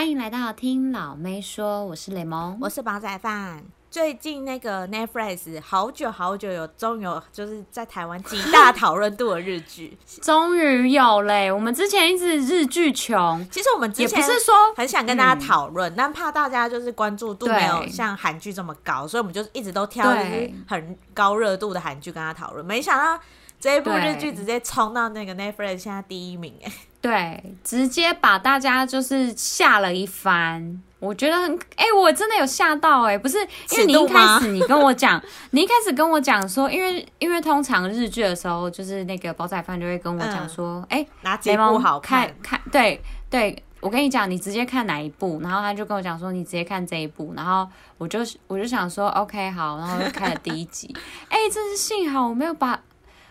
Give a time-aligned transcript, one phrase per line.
[0.00, 3.62] 欢迎来到听老妹说，我是雷蒙，我是煲仔饭。
[3.90, 11.52] 最近那个 Netflix 好久好久有终于有就是在台湾极大讨论度的日剧， 终于有嘞。
[11.52, 22.64] 我们之前一直日剧穷，其实我们之前也不是说很想跟大家讨论，但怕大家就是关注度没有像韩剧这么高，所以我们就一直都挑就是很高热度的韩剧跟他讨论。
[22.64, 23.22] 没想到
[23.60, 30.82] 这一部日剧直接冲到那个 Netflix 现在第一名，哎，对，直接把大家就是吓了一番。
[30.98, 33.38] 我觉得很哎、欸，我真的有吓到哎、欸，不是
[33.72, 42.26] 因为你一开始你跟我讲， 你一开始跟我讲说，因为因为通常日剧的时候，就是那个煲仔饭就会跟我讲说，哎、嗯，哪几部好看？
[42.42, 45.40] 看，看对对，我跟你讲，你直接看哪一部？
[45.42, 47.32] 然后他就跟我讲说，你直接看这一部。
[47.34, 47.66] 然后
[47.96, 50.94] 我就我就想说，OK 好，然后就看了第一集。
[51.28, 52.78] 哎、 欸，真是幸好我没有把。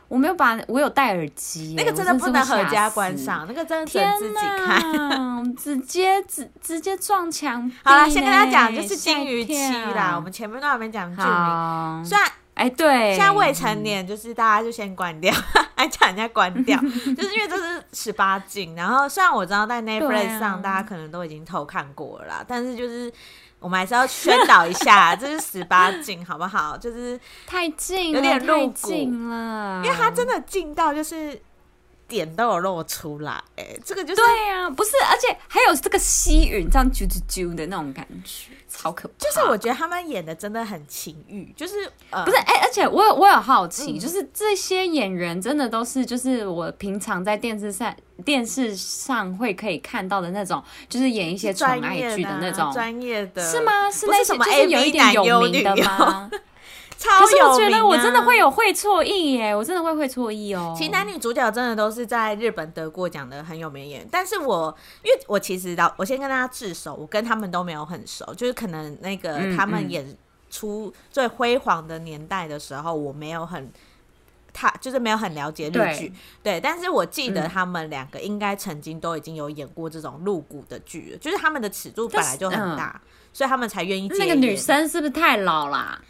[0.09, 7.72] 我没有把，我有戴耳机，那个真的不能合家观赏，那个真的只能自己看， 直接直直接撞墙。
[7.83, 9.53] 好了，先跟大家讲，就是《金鱼期》
[9.95, 15.33] 啦，我们前面都还没讲剧名，虽然哎对，现在未成年，就是大家就先关掉，
[15.78, 16.78] 还叫人家关掉，
[17.16, 18.76] 就是因为这是十八禁。
[18.76, 23.14] 然后虽然我知道在 Netflix 上大家可能都已经偷看过了啦，但是就是。
[23.59, 26.77] 我们还是要宣导一下，这是十八禁，好不好？
[26.77, 28.89] 就是太近，有点入骨
[29.29, 31.39] 了，因为它真的近到就是
[32.09, 38.52] 点都有露出来，哎，这个就是对呀、啊，不是，而且还有这个吸吮这样啾啾啾的那种感觉。
[38.71, 39.13] 超可怕！
[39.17, 47.93] 就是我觉得他们演的真的很情欲，就是呃，不是哎、欸，而且我有我有好奇、嗯，就是这些演员真的都是就是我平常在电视上
[48.23, 53.89] 电视上会可以看到的那种，就是演一些纯爱剧的那种专业的，是吗？
[53.91, 56.30] 是那些什么 A 有一点有名的吗？
[57.02, 60.75] 可是我觉得我真的会有会错意耶，我真的会会错意哦。
[60.78, 70.14] 其实男女主角真的都是在日本得过奖的很有名演员，但是我因为我其实到我先跟大家自首，我跟他们都没有很熟，就是可能那个他们演
[70.49, 73.71] 出最辉煌的年代的时候，我没有很
[74.52, 76.11] 他就是没有很了解日剧，
[76.43, 76.60] 对。
[76.60, 82.99] 但是我记得他们两个应该曾经都已经有演过这种露骨的剧了，就是他们的尺度本来就很大，
[83.31, 84.17] 所以他们才愿意接。
[84.17, 86.02] 那个女生是不是太老啦？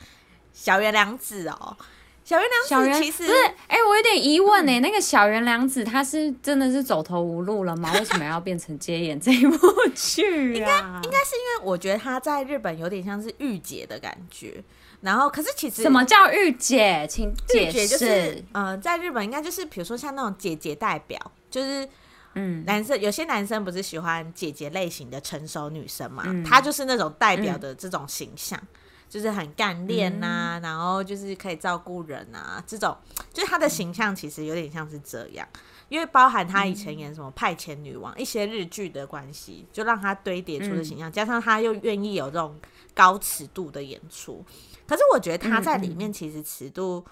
[0.54, 1.76] 小原良子哦，
[2.24, 3.34] 小原凉子其实不是
[3.68, 4.80] 哎、欸，我有点疑问呢、欸。
[4.82, 7.92] 那个小原良子，她是真的是走投无路了吗？
[7.98, 9.58] 为什么要变成接演这一部
[9.96, 10.56] 剧啊？
[10.56, 14.64] 应该应该是因为我觉得她在日本有点像是御姐的感觉。
[15.02, 17.08] 然后，可是其实什么叫御姐？
[17.10, 21.18] 请解姐就是呃，在日本应该就是比如说像那种姐姐代表，
[21.50, 21.88] 就是
[22.34, 26.24] 嗯，男生有些男生不是喜欢姐姐类型的成熟女生嘛？
[26.46, 28.60] 她、嗯、就是那种代表的这种形象。
[28.62, 28.68] 嗯
[29.10, 32.96] 就是很干练呐、然后就是可以照顾人啊，这种
[33.34, 35.48] 就是他的形象其实有点像是这样，
[35.90, 42.56] 因为包含他以前演什么派遣女王、嗯、一些日剧的关系，就让他堆叠出的形象，嗯、加上他又愿意有这种
[42.94, 44.46] 高尺度的演出。
[44.88, 47.04] 可是我觉得他在里面其实尺度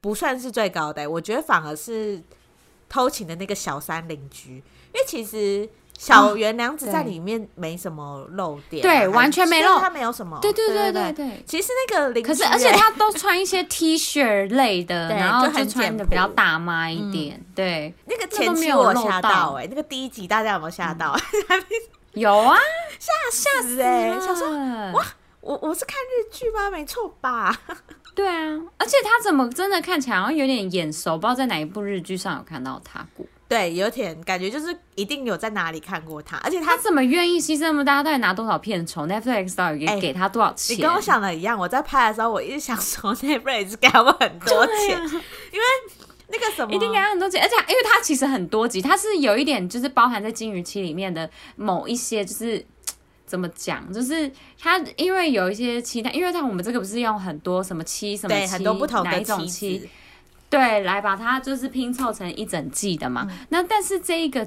[0.00, 2.22] 不算是最高的、欸，我觉得反而是
[2.88, 5.68] 偷情的那个小三邻居，因为其实。
[6.02, 11.44] 小原凉子在里面没什么漏点、啊，对，完全没漏，他没有什么，对对对对对。
[11.46, 17.94] 其实那个可是而且他都穿一些 T 恤类的，然后就穿的比较大妈一点，嗯、对。
[18.06, 21.16] 那个前期我吓到哎、欸，那个第一集大家有没有吓到？
[21.50, 21.64] 嗯、
[22.20, 22.58] 有啊，
[22.98, 24.20] 吓吓死哎、欸！
[24.20, 24.50] 想说
[24.94, 25.06] 哇，
[25.40, 26.68] 我我是看日剧吗？
[26.68, 27.56] 没错吧？
[28.16, 33.24] 对啊，而且他怎么真的看起来好像有点眼熟，不知道在哪一部日剧上有看到他过。
[33.52, 38.02] 对，有点感觉就是一定有在哪里看过他，而且他，他怎么愿意牺牲那么大？
[38.02, 40.74] 到底拿多少片酬？Netflix 到底给给他多少钱？
[40.74, 45.04] 你跟我想的一样，我在拍的时候，我一直想说 Netflix 给他们很多钱，啊、
[45.52, 45.64] 因为
[46.28, 52.64] 那个什么，一定给他很多钱，而且因为他其实很多集，他是有一点就是包含在《金鱼期》里面的某一些，就是
[53.26, 59.86] 怎么讲，就是他因为有一些期待，因为他我们这个不是用很多什么期什么期，很多不同的哪一种妻。
[60.52, 63.26] 对，来把它就是拼凑成一整季的嘛。
[63.26, 64.46] 嗯、那但是这一个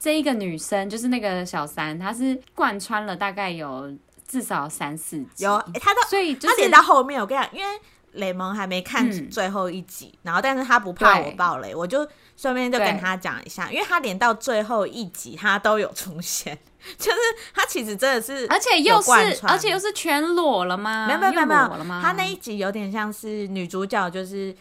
[0.00, 3.94] 这一个女生，就是那个小三，她是贯穿了大概有
[4.26, 5.44] 至少三四集。
[5.44, 7.78] 有，欸、她到所以、就是、她连到后面，我跟你讲，因为
[8.12, 16.58] 雷蒙还没看最后一集，嗯、然后但是他不怕我爆雷，我就顺便就跟他讲一下，因为他连到最后一集他都有出现，
[16.96, 17.18] 就是
[17.52, 19.10] 他其实真的是，而且又是
[19.42, 21.06] 而且又是全裸了吗？
[21.06, 21.46] 没有没有没有
[21.84, 24.56] 没有，他那一集有点像是女主角就是。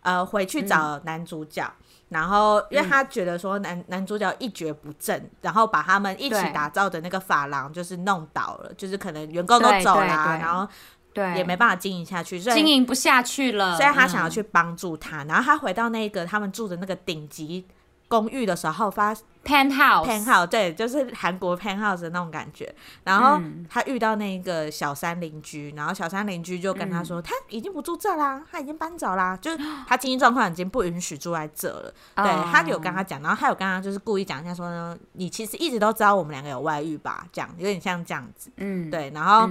[0.00, 10.66] 呃，回去找男主角，嗯、然后因为他觉得说男、嗯、男主角一蹶不振，然后把他们一起打造的那个发廊就是弄倒了，就是可能员工都走了，然后
[11.12, 11.36] 对。
[11.36, 17.66] 也没办法经营下去，所以经营不下去了，所以他想要去帮助他、嗯，然后他回到那个他们住的那个顶级
[18.08, 19.14] 公寓的时候发
[19.44, 22.74] penthouse penthouse 对，就是韩国 penthouse 的那种感觉。
[23.04, 31.92] 然后他遇到那个小三邻居，然后小三邻居就跟他说，他已经不住这啦，他已经搬走啦，就是他经济状况已经不允许住在这了。
[32.16, 37.26] 对，他有跟他讲，然后他有跟他就是故意讲一下说呢，你其实一直都知道我们两个有外遇吧？
[37.32, 38.50] 这样有点像这样子。
[38.56, 39.48] 嗯，对，然后。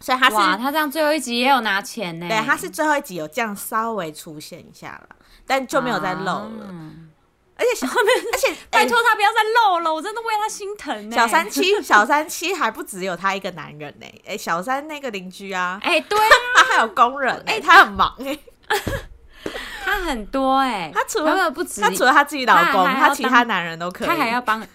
[0.00, 2.28] 所以他是他这样最后一集也有拿钱呢？
[2.28, 5.14] 对，他是最后一集有这样稍微出现一下了，
[5.46, 6.66] 但就没有再露了。
[6.66, 6.90] 啊、
[7.62, 11.14] 而且小，而且 拜托他不要再漏了，我真的为他心疼呢。
[11.14, 18.36] 小三七， 小三七还不只有他一个男人呢，哎，小三那个邻居啊，哎，对啊， 他还有工人，哎，他很忙哎，
[19.84, 24.66] 他很多哎，他除了不止，他除了他自己老公，他，他其他男人都可以，他还要帮。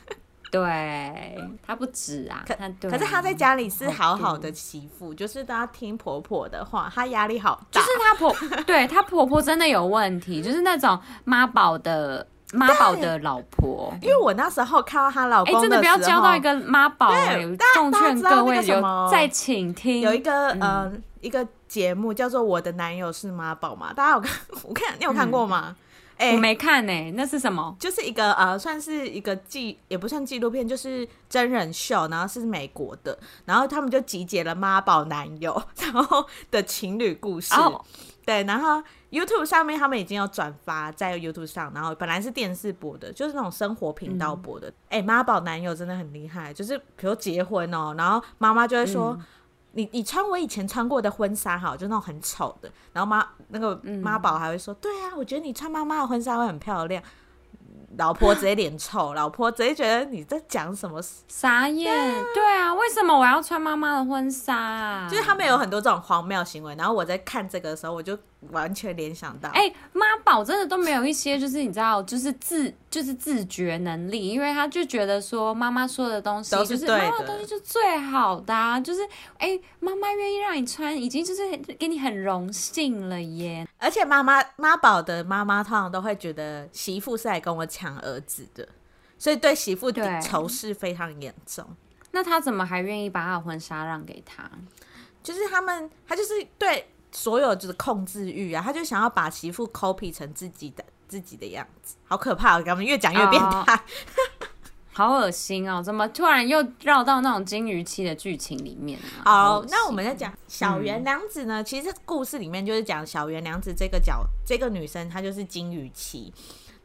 [0.50, 1.36] 对，
[1.66, 2.56] 他不止啊，可
[2.90, 7.81] 可是他在家里是好好的媳妇，就是都要听婆婆的话，她压力好大。
[7.81, 8.33] 就是她婆，
[8.66, 13.94] 对她婆婆真的有问题，就是那种妈宝的妈宝的老婆。
[14.01, 17.09] 因为我那时候看到她老公，哎，真的不要交到一个妈宝。
[17.11, 20.91] 对，奉劝各位有在请听，有一个呃
[21.21, 24.31] 一个节目叫做《我的男友是妈宝》嘛，大家有看？
[24.63, 25.75] 我看你有看过吗？
[26.17, 27.75] 欸、我没看呢、欸，那是什么？
[27.79, 33.15] 就是一个呃，算是一个纪，也不算纪录片，就是真人秀，然后是美国的，
[33.45, 37.53] 然后他们就集结了妈宝男友，然后的情侣故事。
[37.53, 37.81] Oh.
[38.25, 38.81] 对，然后
[39.12, 44.71] YouTube 上面他们已经有转发在 YouTube 上，然后本来是电视播的，就是那种生活频道播的。
[44.89, 49.12] 哎、嗯，妈宝男友真的很厉害，就是比如结婚哦，然后妈妈就会说。
[49.19, 49.25] 嗯
[49.74, 57.04] 你你穿我以前穿过的婚纱哈，就那种很丑的，然后妈那个妈宝还会说，嗯、对啊，我觉得你穿妈妈的婚纱会很漂亮。
[57.98, 61.94] 老婆直接脸臭， 老婆直接觉得你在讲什么傻眼。
[62.33, 65.07] 对啊，为什么我要穿妈妈的婚纱啊？
[65.07, 68.18] 就是他们有很多这种荒谬行为，然后我在看这个的时候，我就
[68.51, 79.01] 完全联想到，哎、欸，妈宝真的都没有一些，就是你知道，就是自就是自觉能力，因为他就觉得说妈妈说的东西就是妈妈的东西就最好的啊，就是
[79.38, 83.67] 哎，妈妈愿意让你穿，已经就是给你很荣幸了耶。
[83.77, 88.67] 而且妈妈妈宝的妈妈通常都会觉得媳妇是来跟我抢儿子的，
[89.17, 91.65] 所以对媳妇的仇视非常严重。
[92.11, 94.49] 那他怎么还愿意把他的婚纱让给他？
[95.21, 96.88] 就是他们，他就是对。
[97.18, 102.58] 所有就是控制欲啊，他就想要把媳妇 copy 成自己的自己的样子，好可怕！
[102.58, 103.80] 我们越讲越变态，oh,
[104.94, 105.81] 好恶心哦！
[105.81, 109.00] 怎么突然又绕到那种金鱼期的剧情里面？
[109.25, 111.64] 好，那我们在讲小原良子呢？
[111.64, 116.31] 嗯、其实故事里面就是讲小原良子这个角，这个女生她就是金鱼期。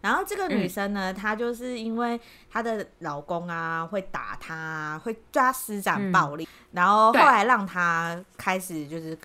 [0.01, 2.19] 然后这个女生呢，嗯、她就是因为
[2.51, 9.19] 她的老公啊会打她，会对她施展暴力，嗯、然后后来让她开始就是。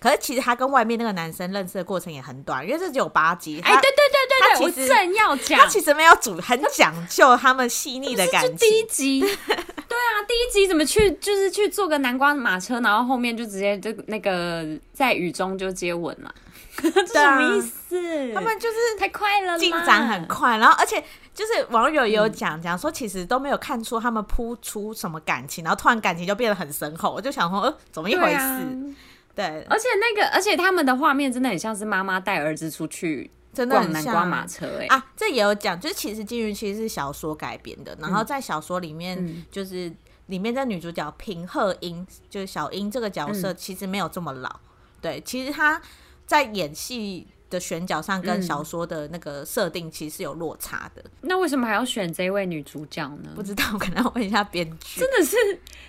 [0.00, 3.60] 可是其实他跟外面那个男生认识的过程也很短，因为这只有八集。
[3.60, 8.56] 哎，对对对对对，我正要讲，他其实没有主很讲究他们细腻的感情。
[8.56, 16.34] 第一集，对啊，第一集怎么去就是去坐个南瓜马车，然后后面就直接就那个在雨中就接吻了，
[16.82, 18.32] 这什么意思？
[18.34, 21.02] 他们就是太快了，进展很快，然后而且
[21.34, 28.94] 就是网友也有讲讲说，其实都没有看出他们扑出什么感情，然后突然感情就变得很深厚，我就想说，呃，怎么一回事？
[29.38, 39.92] 对，而且那个，而且他们的画面真的很像是妈妈带儿子出去真的逛南瓜马车哎、欸、啊，这也有讲，就是其实金鱼其实是小说改编的，然后在小说里面，就是
[40.26, 44.60] 里面的女主角平贺英，就是小英这个角色其实没有这么老，嗯、
[45.00, 45.80] 对，其实她
[46.26, 47.28] 在演戏。
[47.50, 51.02] 的选角上跟小说的那个设定其实是有落差的。
[51.04, 53.30] 嗯，那为什么还要选这位女主角呢？
[53.34, 55.00] 不知道， 可能要问一下编剧。
[55.00, 55.36] 真的是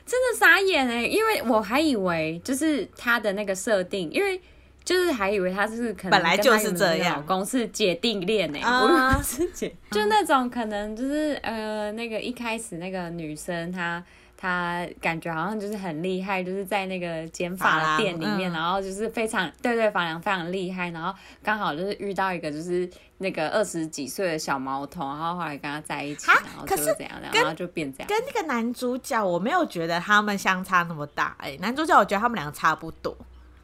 [0.06, 4.42] 真的傻眼哎，因为我还以为就是她的那个设定，因为
[4.84, 14.04] 就是还以为她是可能本来就是这样，老公是姐弟恋哎，我是姐，就那种可能就是呃那个一开始那个女生她。
[14.41, 28.08] 他感觉好像就是很厉害，就是在那个剪发店里面，嗯、然后就是非常对对发廊非常厉害，然后刚好就是遇到一个就是那个二十几岁的小毛头，然后后来跟他在一起，然后就是怎样，然后就变这样。
[28.08, 33.13] 跟那个男主角，我没有觉得他们相差那么大，哎，男主角我觉得他们两个差不多，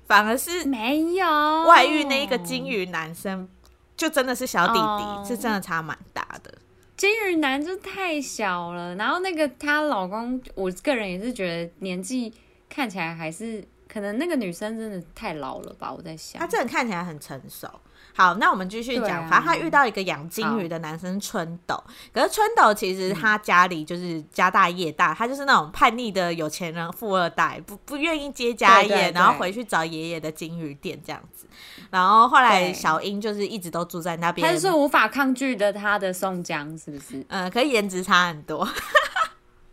[0.05, 3.47] 反而是没有外遇那一个金鱼男生，
[3.95, 5.97] 就真的是小弟弟，哦、是真的差蛮。
[6.97, 12.33] 金鱼男就太小了，然后那个她老公，我个人也是觉得年纪
[12.69, 15.93] 看起来还是可能那个女生真的太老了吧？
[15.93, 17.67] 我在想，她真的看起来很成熟。
[18.13, 19.23] 好，那我们继续讲。
[19.23, 21.81] 啊、反正他遇到一个养金鱼的男生春斗，
[22.13, 31.45] 可是春斗其实他家里就是家大业大，嗯、他就是那种叛逆的有钱人富二代，不不愿意接家业，然后回去找爷爷的金鱼店这样子。
[31.89, 37.25] 然后后来小英就是一直都住在那边，他是无法抗拒的他的宋江，是不是？
[37.27, 38.65] 嗯， 可以颜值差很多。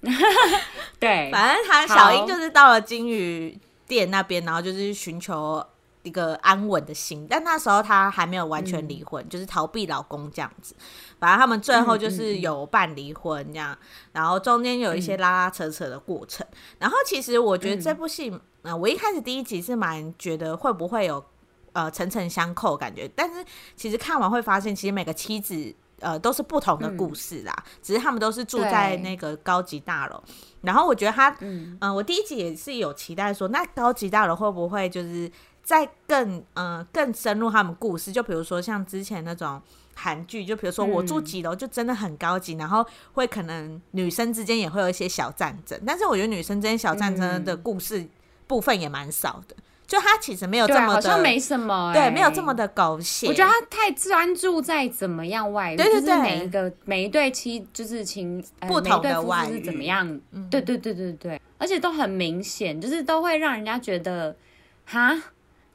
[0.99, 5.65] 对， 反正他小英就是到了金鱼店那边，然后就是寻求。
[6.03, 10.75] 一个安稳的心，但那时候她还没有完全离婚，嗯、就是逃避老公这样子。
[11.21, 16.45] 反正他们最后就是有办离婚这样，嗯嗯嗯、然后中间有一些拉拉扯扯的过程。
[16.51, 21.25] 嗯、然后其实我觉得这部戏，嗯、呃，我一开始第一集是蛮觉得会不会有
[21.73, 23.45] 呃层层相扣感觉，但是
[23.77, 30.21] 其实看完会发现，其实每个妻子呃都是不同的故事啦，嗯、只是他们都是住在那个高级大楼。
[30.63, 35.31] 然后我觉得他，嗯、呃，我第一集也是有期待说，那高级大楼会不会就是。
[35.73, 39.59] 再更嗯、呃、更深入他们故事，就比如说像之前那种
[39.95, 48.07] 韩剧，就比如说我住几楼就真的很高级，嗯、然后会可能女生之间也会有一些小战争，但是我觉得女生之间小战争的故事
[48.47, 53.27] 部分也蛮少的，嗯、就他其实没有这么的，好像没什么、欸，对，没有这么的狗血。
[53.27, 64.37] 我觉得他太专注在怎么样外遇，对对对，每一个每一对妻就是情不同的外遇是怎么样，嗯、对对对对对，而且都很明显，就是都会让人家觉得
[64.85, 65.19] 哈。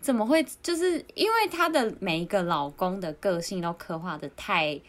[0.08, 0.42] 怎么会？
[0.64, 4.80] 就是因为她的每一个老公的个性都刻画的太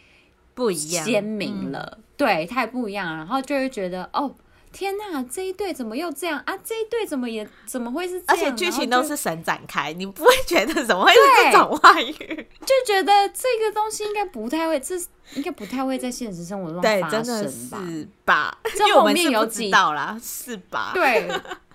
[0.55, 4.33] 不一样、鲜明了，嗯、对，太不一样，然后就会觉得哦，
[4.71, 6.57] 天呐，这一对怎么又这样啊？
[6.63, 8.27] 这一对怎么也怎么会是这样？
[8.29, 12.47] 而且剧情都是神展开，你不会觉得怎么会是这种外遇？
[12.65, 14.95] 就觉得这个东西应该不太会，这
[15.35, 17.11] 应该不太会在现实生活中发生吧？
[17.11, 18.57] 对，真的是吧？
[18.77, 20.93] 这后面有几道啦，是吧？
[20.95, 21.29] 对。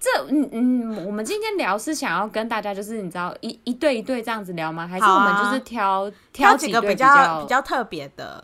[0.00, 4.86] 这嗯嗯，我们今天聊是想要跟大家就是你知道一一对一对这样子聊吗？
[4.88, 8.42] 还是我们就是挑、啊、挑几个比较比较，特别的，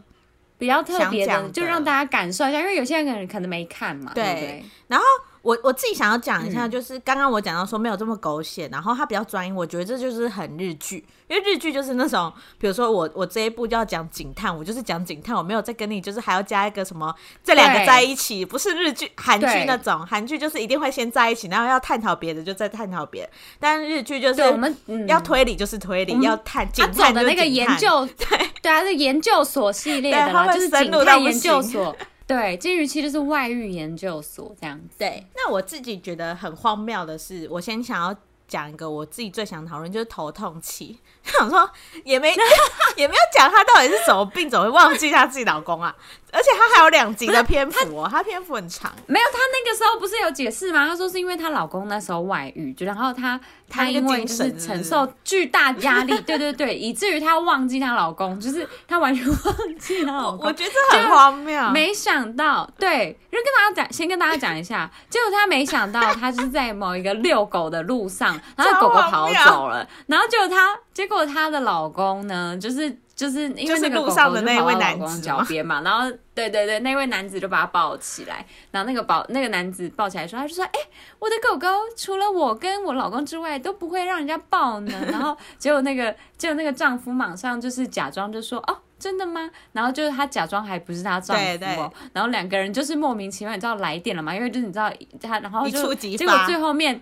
[0.58, 4.64] 比较特别的，就让大家感受一下，因为有些人可能可能没看嘛，对，对不对？
[4.88, 5.04] 然后。
[5.47, 24.76] 我我自己想要讲一下，就是刚刚我讲到说没有这么狗血，嗯、然后他比较专一，我觉得这就是很日剧，因为日剧就是那种，比如说我我这一部就要讲警探，我就是讲警探，我没有再跟你就是还要加一个什么这两个在一起，不是日剧韩剧那种，韩剧就是一定会先在一起，然后要探讨别的就再探讨别的，但日剧就是我们
[25.07, 28.47] 要推理就是推理，要探警探的那个研究，对。
[28.62, 31.95] 对啊，是研究所系列的啦，就是警探研究所。
[32.26, 34.97] 对，金鱼期就是外遇研究所这样子。
[34.99, 38.14] 对，那我自己觉得很荒谬的是，我先想要
[38.49, 40.99] 讲一个我自己最想讨论，就是头痛期。
[41.23, 41.71] 想说
[42.04, 42.35] 也没
[42.97, 45.95] 也没有讲他到底是什么病，怎么会忘记他自己老公啊？
[46.37, 48.93] 而且她还有两集的篇幅哦，她篇幅很长。
[49.07, 50.87] 没有，她那个时候不是有解释吗？
[50.87, 53.40] 她说是因为她老公那时候外遇，就然后她
[53.71, 60.47] 她因为就是承受巨大压力，对对对， 以至于她忘记她老公，就是她完全忘记她老公。
[60.47, 61.71] 我觉得这很荒谬。
[61.71, 72.99] 没想到，对，就跟大家讲，先跟大家讲一下，结果她没想到，她就是在某一个遛狗的路上，然后狗狗跑走了，然后结果她，结果她的老公呢，就是。
[73.16, 84.92] 就是因为那个狗狗就跑到老公脚边嘛，然后对对对，那位男子就把他抱起来，然后那个抱那个男子抱起来说，他就说，哎、欸，我的狗狗除了我跟我老公之外都不会让人家抱呢。
[85.11, 89.50] 然后结果那个结果那个丈夫马上就是假装就说，哦，真的吗？
[89.73, 94.35] 然后就是他假装还不是他丈夫哦，对对然后两个人就是莫名其妙，你知道来电了嘛？
[94.35, 94.92] 因为就是你知道
[95.23, 97.00] 他，然后就结果最后面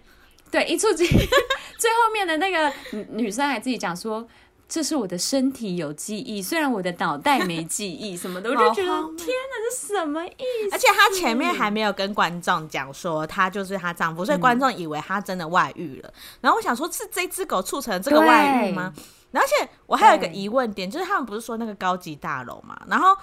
[0.48, 1.04] 对一触即
[1.76, 2.72] 最后面的那个
[3.10, 4.24] 女生还自己讲说。
[4.68, 10.30] 这是我的身体有记忆，虽然我的脑袋没记忆 什么的，我就觉得天哪，这什么意
[10.68, 10.70] 思？
[10.72, 16.08] 而且他前面还没有跟观众讲说他就是她丈夫，所以观众以为他真的外遇了。
[16.08, 18.92] 嗯、然后我想说，是这只狗促成了这个外遇吗？
[18.96, 22.80] 对而且我还有一个疑问点，就是他们不是说那个高级大楼嘛？
[22.86, 23.16] 然后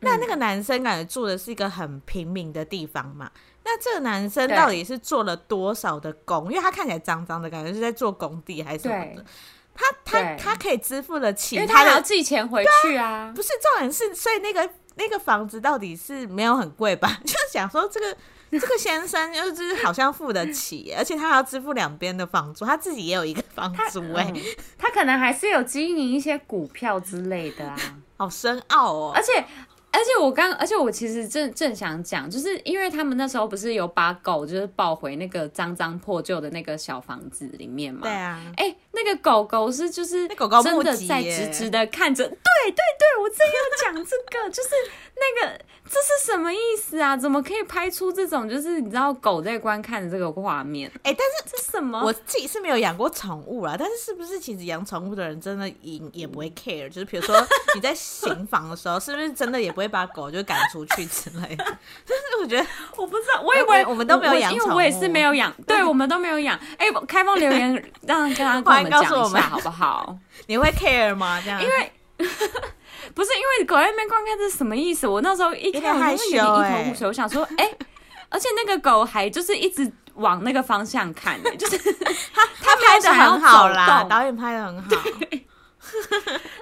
[0.00, 3.30] 那那个男生感觉住的是一个很平民的地方嘛？
[3.64, 6.50] 那这个男生到底是做了多少的工？
[6.50, 9.24] 因为他看起来脏脏的，感觉是在做工地还是什么的？
[9.76, 13.06] 他他他可以支付得起，因为他还要寄钱回去啊。
[13.06, 17.18] 啊不是重点是，所以那个那个房子到底是没有很贵吧？
[17.24, 18.16] 就是想说这个
[18.50, 24.42] 这个先生就是好像付得起， 而且他还要支付两边的房租，他自己也有一个房租哎、欸嗯，
[24.78, 27.76] 他可能还是有经营一些股票之类的啊，
[28.16, 29.44] 好深奥哦，而且。
[29.92, 38.02] 而且我刚，而且我其实正正想讲，就是因为他们那时候不是有把狗就是抱回那个脏脏破旧的那个小房子里面嘛？
[38.02, 38.38] 对啊。
[38.58, 42.34] 哎、欸，那个狗狗是就是狗狗真的在直直的看着，对
[42.64, 44.70] 对对，我正要讲这个，就是
[45.14, 47.16] 那个这是什么意思啊？
[47.16, 50.90] 怎么可以拍出这种就是你知道狗在观看的这个画面？
[51.02, 52.02] 哎、欸，但是这是什么？
[52.02, 56.88] 我自己是没有养过宠物啦，但是是不是其实养宠物的人真的也也不会 care？
[56.88, 57.36] 就是比如说
[57.74, 61.64] 你在行房的时候，是不是真的也不会把狗就赶出去之类的？
[62.04, 66.58] 就是我觉得我不知道，我以为我们都没有养，因为我也是没有养，对，我们都没有养。
[66.78, 70.16] 哎、欸，开放留言让跟他们讲一下好不好？
[70.46, 71.40] 你会 care 吗？
[71.42, 71.62] 这样？
[71.62, 71.92] 因为
[73.14, 75.06] 不是因为狗在那边观看，这是什么意思？
[75.06, 77.78] 我那时候一开始有点一头雾水，我想说，哎、欸，
[78.28, 81.78] 而且那个狗还就是一直往那个方向看，就是
[82.34, 84.88] 他他拍的很好啦，导演拍的很好，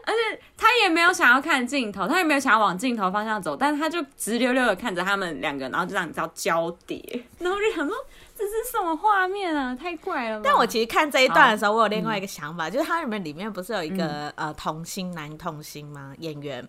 [0.04, 7.96] 而且他也没有想要看镜头，他也没有想要往镜头方向走，但是他就直溜溜的看着他们两个，然后就让你知道交叠，然后就想说。
[8.36, 9.74] 这是什么画面啊？
[9.74, 10.40] 太怪了！
[10.42, 16.12] 但我其实看这一段的时候，我有另外一个想法，嗯、就是它里面里面不是有一个、嗯、呃童星男童星吗？
[16.18, 16.68] 演员，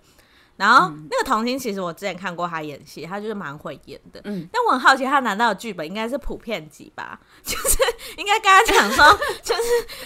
[0.57, 4.21] 然后、嗯、那个童星其实我之前看过他演戏，他就是蛮会演的。
[4.25, 7.19] 嗯，但我很好奇，他拿到的剧本应该是普遍级吧？
[7.43, 7.77] 就是
[8.17, 9.61] 应该跟他讲说， 就是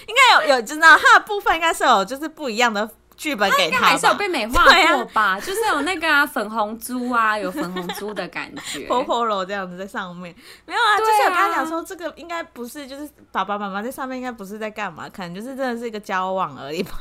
[0.08, 2.90] 应该有有知道他的部分应该是有就是不一样的。
[3.20, 5.22] 剧本给他，他应该还是有被美化过吧？
[5.34, 10.34] 啊、就是有那个啊，粉红猪啊，有粉红猪的感觉，婆婆罗这样子在上面，
[10.66, 10.96] 没有啊？
[10.96, 16.98] 啊就是我跟他讲说，这个应该不是，就是爸爸妈妈在上面应该不是在干嘛，可能就是真的是一个交往而已吧。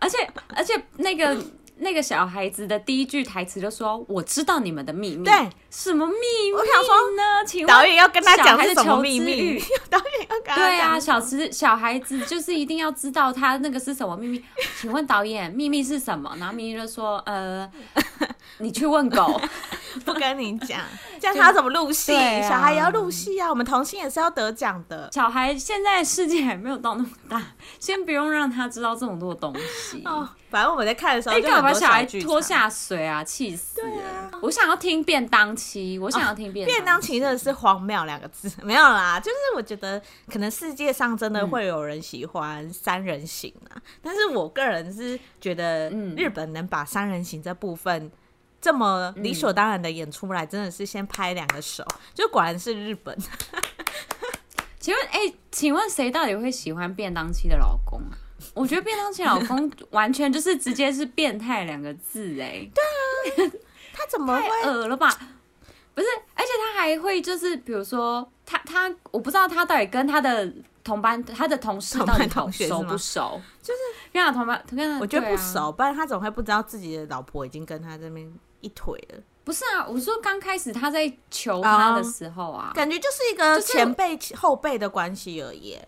[0.00, 1.36] 而且而且那个。
[1.82, 6.58] 那个小孩子的第一句台词就说：“我知道你们的秘密。”对，什么秘密呢？
[6.58, 9.58] 我想说，请问导演要跟他讲是什么秘密？
[9.90, 14.44] 导演要跟他讲对啊，小时小孩子就是一定要知道他那个是什么秘密。
[14.80, 16.34] 请问导演，秘密是什么？
[16.38, 17.70] 然后秘密就说：“呃，
[18.58, 19.40] 你去问狗，
[20.04, 20.80] 不跟你讲，
[21.20, 22.14] 这样他怎么入戏？
[22.14, 23.50] 啊、小孩也要入戏啊！
[23.50, 25.10] 我们童星也是要得奖的。
[25.12, 27.42] 小孩现在世界还没有到那么大，
[27.80, 33.24] 先不用让他知道这么多东西。”哦反正我们在看的时候，就干嘛把小孩拖下水啊？
[33.24, 33.80] 气死！
[33.80, 36.66] 对啊，我想要听便当期，我想要听便。
[36.66, 39.18] 便当期真的是荒谬两个字， 没有啦。
[39.18, 48.12] 就是我觉得可能世界上真的会有人喜欢三人行啊，嗯、但是我个人是觉得日本能把三人行这部分
[48.60, 51.82] 这么理所当然的演出来，真的是先拍两个手，
[52.12, 53.16] 就果然是日本。
[54.78, 58.18] 请问，哎、欸，请问谁到底会喜欢便当期的老公啊？
[58.54, 63.52] 我觉得便当前老公 完全就是直接是变态两个字哎，对啊，
[63.92, 65.08] 他怎么会太恶了吧？
[65.94, 70.50] 不是，而且他还会就是比如说他他我不知道他到底跟他的
[70.82, 73.40] 同班他的同事到底同熟不熟？
[73.62, 73.80] 就是
[74.12, 79.18] 跟他同班，我觉得不熟，啊、不然他怎么会不知道自己的老婆已经跟他这边一腿了？
[79.44, 85.78] 不是啊，我说刚开始他在求他的时候啊，感觉就是一个前辈、就是、后辈的关系而已。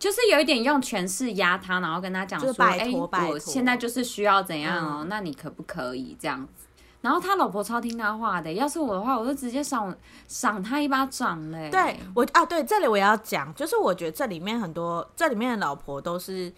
[0.00, 6.66] 就是有一点用权势压他，然后跟他讲说：“哎、欸，我现在就是需要怎样哦、那你可不可以这样子？”
[7.02, 9.94] 然后他老婆超听他话的，要是我的话，我就直接赏
[10.26, 11.68] 赏他一巴掌嘞。
[11.70, 16.50] 对我啊，对这里我也要讲，就是我觉得这里面很多，这里面的老婆都是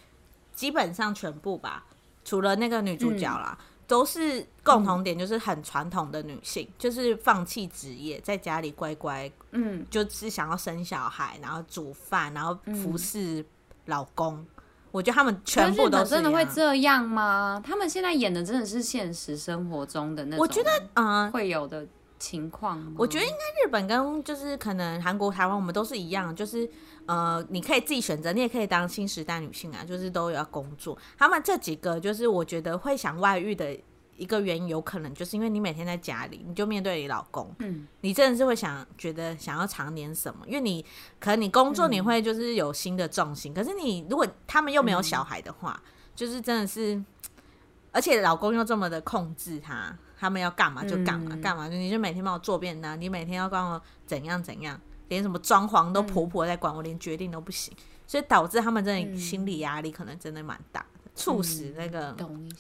[0.55, 1.85] 基本上全部吧，
[2.24, 3.59] 除了那个女主角啦。
[3.61, 13.45] 嗯都是共同点，就是很传统的女性，嗯、就是放弃职业，在家里乖乖，嗯，就是想要生小孩，然后煮饭，然后服侍
[13.87, 14.37] 老公。
[14.37, 14.47] 嗯、
[14.90, 17.62] 我觉得他们全部都是真的会这样吗？
[17.64, 20.38] 他们现在演的真的是现实生活中的那种？
[20.38, 21.87] 我觉得，嗯，会有的
[22.22, 22.80] 情况。
[22.96, 26.70] 我觉得应该日本跟就是可能韩国、台湾，我们都是一样，就是。
[27.04, 30.96] 呃，你可以自己选择，你也可以当新时代女性啊，就是都有要工作。
[31.18, 33.76] 他们这几个，就是我觉得会想外遇的
[34.16, 40.87] 一个原因，有可能就是因为你每天在家里，你就面对你老公，嗯，你真的是会想觉得想要尝点什么，因为你
[41.18, 47.02] 可能你工作你会就是有新的重心，嗯、可是你如果他们又没有小孩的话，嗯、就是真的是，
[47.90, 54.80] 而且老公又这么的控制他，他们要干嘛就干嘛干、嗯、嘛，就你就每天帮我做便当，你每天要帮我怎样怎样。
[55.08, 57.74] 连什么装潢都婆婆在管，嗯、我连决定都不行，
[58.06, 62.16] 所以导致他们真的心理压力可能真的蛮大促使那个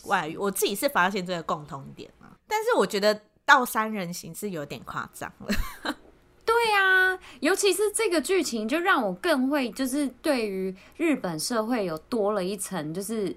[0.06, 0.36] 外遇。
[0.36, 5.54] 我自己是发现这个共同点啊，但是我觉得到三人行是有点夸张了。
[6.44, 13.34] 对啊，尤其是这个剧情，就让我更会就是对于日本社会有多了一层就是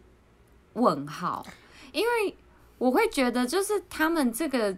[0.74, 1.46] 问号，
[1.94, 2.36] 因为
[2.78, 4.76] 我会觉得就是他们这个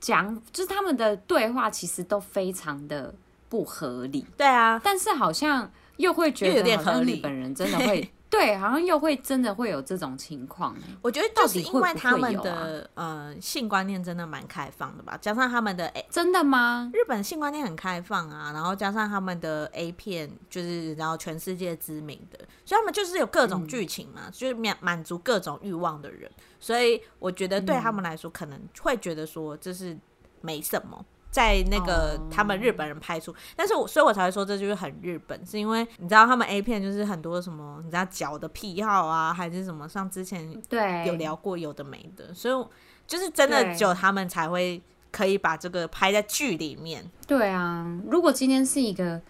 [0.00, 3.14] 讲，就是他们的对话其实都非常的。
[3.48, 10.76] 不合理，对啊，但是好像又会觉得，好像日本人真的会对，好像又会真的会有这种情况。
[11.00, 16.90] 我觉得就是因为他们的呃性观念真的蛮开放的吧，加上他们的、欸、真的吗？
[16.92, 29.96] 日本性观念很开放啊，然后加上他们的 A 片就是然后全世界知名的，所以他们就是有各种剧情嘛，嗯、就是满满足各种欲望的人，所以我觉得对他们来说可能会觉得说这是
[30.40, 31.04] 没什么。
[31.36, 42.66] 在那个他们日本人拍出，但是我所以，我才会说这就是很日本，是因为你知道他们 A 片就是很多什么，你知道脚的癖好啊，还是什么，像之前对有聊过有的没的，所以
[43.06, 44.80] 就是真的只有他们才会
[45.12, 47.04] 可以把这个拍在剧里面。
[47.26, 49.20] 对啊，如果今天是一个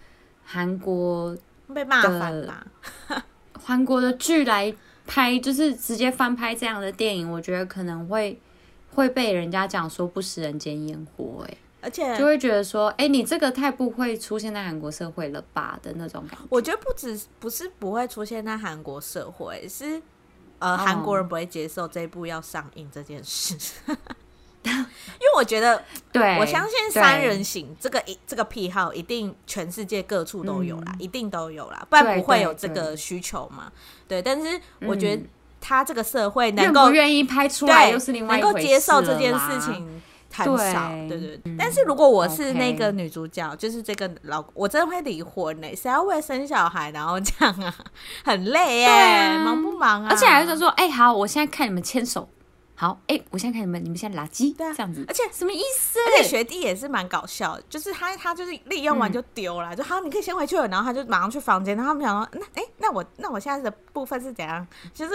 [0.45, 1.35] 韩国
[1.73, 2.65] 被骂翻了，
[3.61, 4.73] 韩国的剧来
[5.05, 8.39] 拍，就是直接翻拍这样的电影，我觉得可能会
[8.93, 11.57] 会被人家讲说不食人间烟火，哎。
[11.79, 16.45] 而且就会觉得说，哎、欸，你这个太不会出现在韩国社会了吧的那种感觉。
[16.49, 20.01] 我觉得不止不是不会出现在韩国社会，是
[20.59, 23.55] 呃韩、哦、国人不会接受这一部要上映这件事。
[24.63, 33.71] 因为我觉得，对，我相信三人行这个一这个癖好一定全世界各处都有啦，嗯、一定都有啦，不然不会有这个需求嘛。
[34.09, 35.23] 对，对，对，但是我觉得
[35.61, 40.01] 他这个社会能够愿意拍出来，又是另外一能够接受这件事情。
[40.45, 41.41] 很少，对对。
[41.57, 43.55] 但是如果我是那个女主角，okay.
[43.55, 45.67] 就是这个老，我真的会离婚呢。
[45.75, 47.73] 谁要为了生小孩然后这样啊？
[48.23, 50.09] 很累耶，啊、忙不忙啊？
[50.09, 52.29] 而且还是说，哎、欸，好，我现在看你们牵手，
[52.75, 55.03] 好，哎、欸，我现在看你们，你们现在垃圾，对啊，这样子。
[55.07, 55.99] 而且什么意思？
[55.99, 64.65] 而且学弟也是蛮搞笑的，就是他他就是利用完就丢了、嗯，就好，你可以先回去了，然后他就马上去房间，然后他们想说，那哎、欸，那我那我现在的部分是怎样？
[64.93, 65.13] 就是。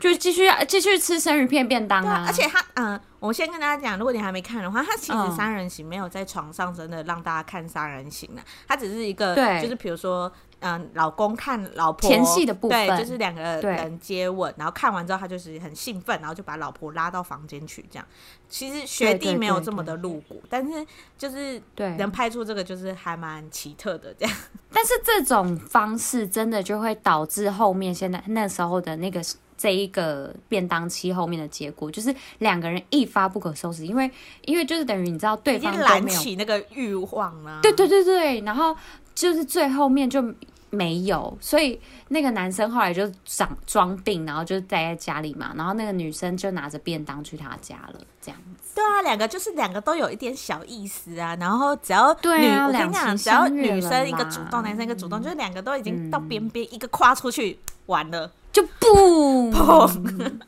[0.00, 2.24] 就继续继续吃生鱼片便当啊！
[2.26, 18.06] 而且他，嗯、呃，我先跟大家讲，如果你还没看的话，他其实三人行没有在床上真的让大家看三人行的，他只是一个，对，就是比如说，嗯、呃，老公看老婆前戏的部分，对，就是两个人接吻，然后看完之后他就是很兴奋，然后就把老婆拉到房间去，这样。
[18.48, 20.86] 其实学弟没有这么的露骨，但是
[21.18, 24.34] 就是对能拍出这个就是还蛮奇特的这样。
[24.72, 29.20] 但是这种方式真的就会导致后面现在那时候的那个。
[29.60, 34.10] 这一个便当期后面的结果就是两个人一发不可收拾，因为
[34.46, 38.74] 因为就是等于你知道对方都燃起那个欲望了，对对对对，然后
[39.14, 40.24] 就是最后面就
[40.70, 48.72] 没有，所以那个男生后来就装装病，然后就待在家里嘛，然后那个女生就拿着便当去他家了，这样子。
[48.74, 58.32] 对啊，两个就是两个都有一点小意思啊，然后只要女，对啊，我跟你讲，只要女生一个主动，男生一个主动，就是两个都已经到边边，一个跨出去完了。
[58.52, 60.40] 就不砰！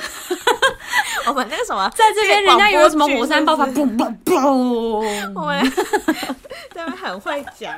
[1.26, 5.32] 我们那个什么， 在这边人家有什么火山爆发，砰砰砰！
[5.34, 5.72] 我们
[6.72, 7.74] 这边很会讲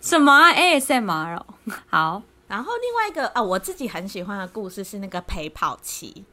[0.00, 1.40] 什么啊？ASMR
[1.88, 2.22] 好。
[2.48, 6.24] 然后另外一个啊，我自己很喜欢的故事是那个陪跑期，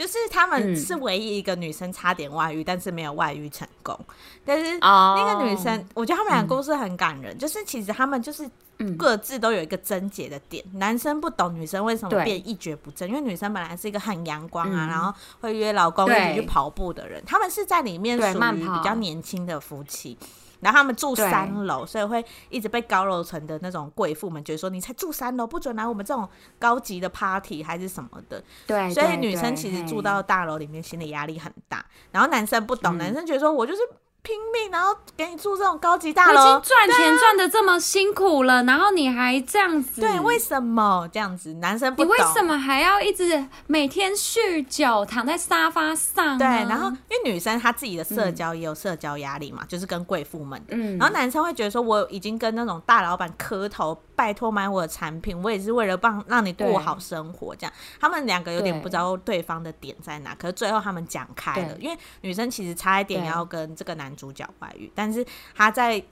[0.00, 3.98] 就是他们是唯一一个女生差点外遇，但是没有外遇成功。
[4.46, 8.50] 但是那个女生，我觉得他们俩故事很感人，就是其实他们就是。
[8.96, 20.16] 各自都有一个症结的点，男生不懂女生为什么变一蹶不振，因为女生本来是一个很阳光啊、嗯，然后会约老公一起去跑步的人，他们是在里面属于比较年轻的夫妻，
[20.60, 33.80] 然后他们住三楼，所以会一直被高楼层的那种贵妇们觉得说，你才住三楼，不准来我们这种高级的 party 还是什么的，对，所以女生其实住到大楼里面心理压力很大，然后男生不懂，男生觉得说我就是。
[34.22, 41.08] 拼命，然后给你住这种高级大楼，已经赚钱赚的这么辛苦了，然后你还这样子，对，为什么？
[41.12, 41.54] 这样子？
[41.54, 46.38] 男生不懂，你为什么还要一直每天酗酒，躺在沙发上？
[46.38, 50.58] 对，然后因为女生她自己的社交也有社交压力嘛，嗯、就是跟贵妇们。
[50.66, 53.98] 的，嗯，然后男生会觉得说，我已经跟那种大老板磕头。
[54.20, 57.56] 拜托买我的产品，我也是为了帮让你过好生活。
[57.56, 66.02] 这样，他们两个有点不知道对方的点在哪，可是最后他们讲开了，因为女生其实差一点要跟这个男主角外遇，但是她在。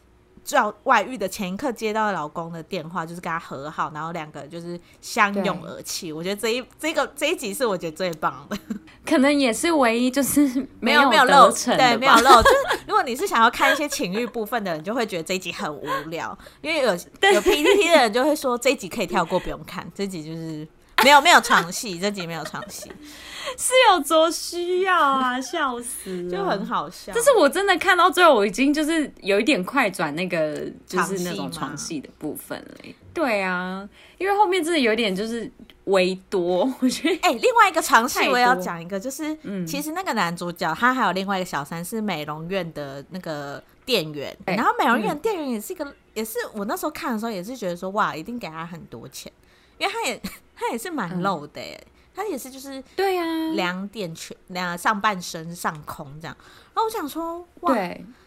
[0.51, 6.11] 要外遇的前一刻接到老公的电话，就是跟他和好，然后两个就是相拥而泣。
[6.11, 8.59] 我觉得这一这个这一集是我觉得最棒的，
[9.05, 12.41] 可能也是唯一就是没有没有漏成，对，没有漏。
[12.43, 12.57] 就是
[12.87, 16.93] 如果你是想要看一些情欲部分的人，就会觉得这一集很无聊，因为有
[17.35, 19.87] 有 PPT 的人就会说这一集可以跳过，不用看。
[19.95, 20.67] 这一集就是
[21.05, 22.91] 没有没有床戏，这集没有床戏。
[23.57, 25.41] 是有多需要啊！
[25.43, 27.13] 笑死，就很好笑。
[27.15, 32.95] 但是我真的看到最后，我已经就是有一点快转那个，就是那种床戏的部分了。
[33.15, 35.51] 对啊，因为后面真的有点就是
[35.85, 36.73] 微多。
[36.81, 49.33] 我觉得， 哎、欸，另外一个床戏我也要讲一个，就是嗯，其实那个男主角他还有另外一个小三是美容院的那个店员，欸、然后美容院的店员也是一个、嗯，也是我那时候看的时候也是觉得说哇，一定给他很多钱。
[49.79, 50.21] 因为他也
[50.57, 51.81] 他也是蛮露的耶，
[52.19, 56.37] 他、嗯、也是就是对呀，两点全两上半身上空这样。
[56.75, 57.75] 然后我想说，哇，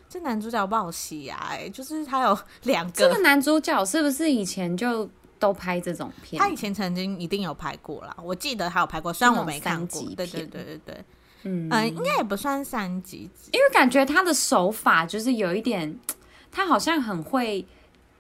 [0.07, 1.49] 这男主角不好洗啊！
[1.51, 2.91] 哎，就是他有两个。
[2.93, 6.39] 这个男主角是不是以前就都拍这种片？
[6.39, 10.01] 他以前曾经一定有拍过啦，我记得他有拍过，虽然我没看过。
[10.15, 11.05] 对对对对对，
[11.43, 15.99] 嗯嗯，应该也不算三级，因为感觉他的手法就是有一点，
[16.49, 17.65] 他好像很会。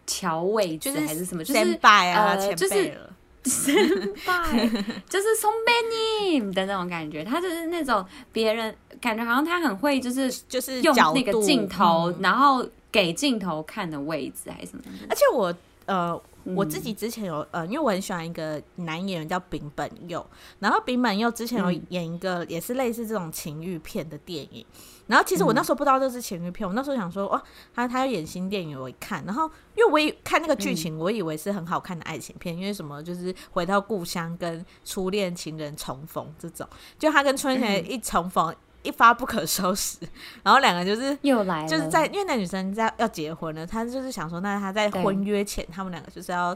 [0.03, 1.41] 调位置还是什么？
[1.41, 2.99] 就是呃，就是
[3.49, 4.69] 先辈，
[5.09, 7.23] 就是松贝尼的那种感觉。
[7.23, 14.83] 他就是那种别人感觉好像他很会，就是就是用那个镜头，然后给镜头看的位置还是什么。
[15.09, 15.53] 而且我
[15.85, 20.23] 呃，我自己之前有呃，因为我很喜欢一个男演员叫柄本佑，
[20.59, 24.65] 然后柄本佑之前有演一个也是类似这种情欲片的电影。
[25.11, 27.41] 然后其实我那时候不知道这是情欲片，嗯、我那时候想说，哦，
[27.75, 29.43] 他他要演新电影，我一看，然后
[29.75, 36.65] 因为我也看那个剧情，我以为是很好看的爱情片，嗯、因为什么就是回到故乡跟初恋情人重逢这种，
[36.97, 39.97] 就他跟春田一重逢，嗯、一发不可收拾，
[40.43, 46.55] 然后两个就是又来了，就是在因为那女生在要结婚了，她就是想说，那她在婚约前，他们两个就是要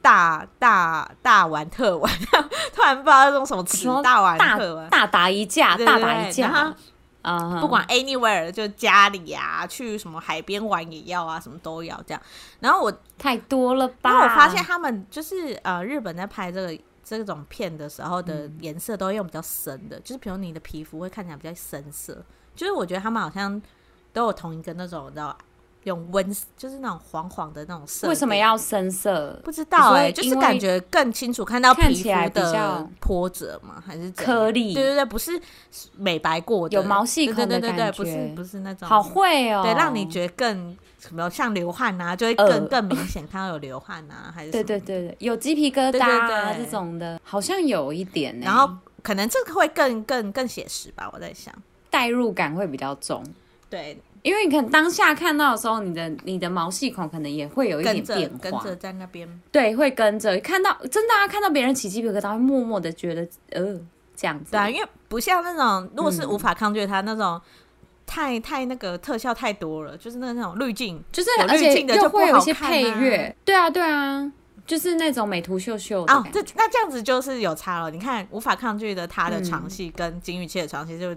[0.00, 2.12] 大大大玩特玩，
[2.72, 6.72] 突然不知道那种什么词，大玩特玩， 大打一架，大打一架。
[7.22, 7.60] 啊，uh.
[7.60, 12.22] 不管 anywhere 就家里呀、啊，去什么海边玩也要啊，什么都要这样。
[12.60, 14.10] 然后我太多了吧？
[14.10, 22.22] 然后我发现他们就是呃，日本在拍这个这种片的时候的颜色都会用比较深的，嗯、就是比如你的皮肤会看起来比较深色。
[22.54, 23.60] 就是我觉得他们好像
[24.12, 25.36] 都有同一个那种，你知道。
[25.84, 29.40] 用温就是那种黄黄的那种色，为什么要深色？
[29.42, 33.82] 不知道哎、欸，就是感觉更清楚看到皮肤的波折嘛？
[33.84, 34.72] 还是颗粒？
[34.74, 35.32] 对对对，不是
[35.96, 38.88] 美白过的，有毛细孔的感觉，对对对对，不是不是那种。
[38.88, 48.44] 好会哦，对，让你觉得更什么像流汗啊，就会更、呃、更明显看到有流汗啊， 还是对对对对，有鸡皮疙瘩啊这种的，好像有一点、欸。
[48.44, 51.52] 然后可能这个会更更更写实吧，我在想，
[51.90, 53.24] 代入感会比较重，
[53.68, 54.00] 对。
[54.22, 63.80] 因为你看当下看到的时候，你的你的毛细孔可能也会有一点变化，跟着在那边，对，会跟着看到真的啊，看到别人起鸡皮疙瘩，会默默的觉得呃
[64.14, 67.40] 这样子，对啊，因为不像那种如果是无法抗拒它那种
[68.06, 74.32] 太太那个特效太多了，就是那那种滤镜，就是而且又会有一些配乐，对啊对啊，
[74.64, 77.90] 就是那种美图秀秀哦，这那这样子就是有差了。
[77.90, 81.12] 你看无法抗拒的他的床戏跟金玉妻的床戏就。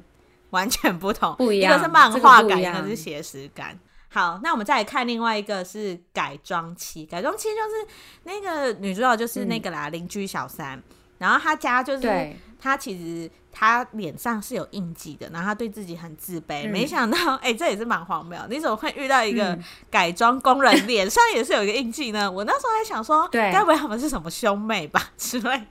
[0.56, 3.78] 完全不同，不一样,一个是漫画感，一个是写实感。
[4.08, 7.06] 好，那我们再来看另外一个是改装期。
[7.06, 10.82] 改装期就是那个女主角就是那个啦，邻、嗯、居小三。
[11.18, 16.66] 然后她家就是她其实她脸上是有印记的，然后她对自己很自卑。
[16.66, 18.40] 嗯、没想到，哎、欸，这也是蛮荒谬。
[18.50, 19.58] 你怎么会遇到一个
[19.92, 22.32] 改装工人脸、嗯、上也是有一个印记呢？
[22.32, 25.64] 我那时候还想说，对，该不会他们是什么兄妹吧 之类，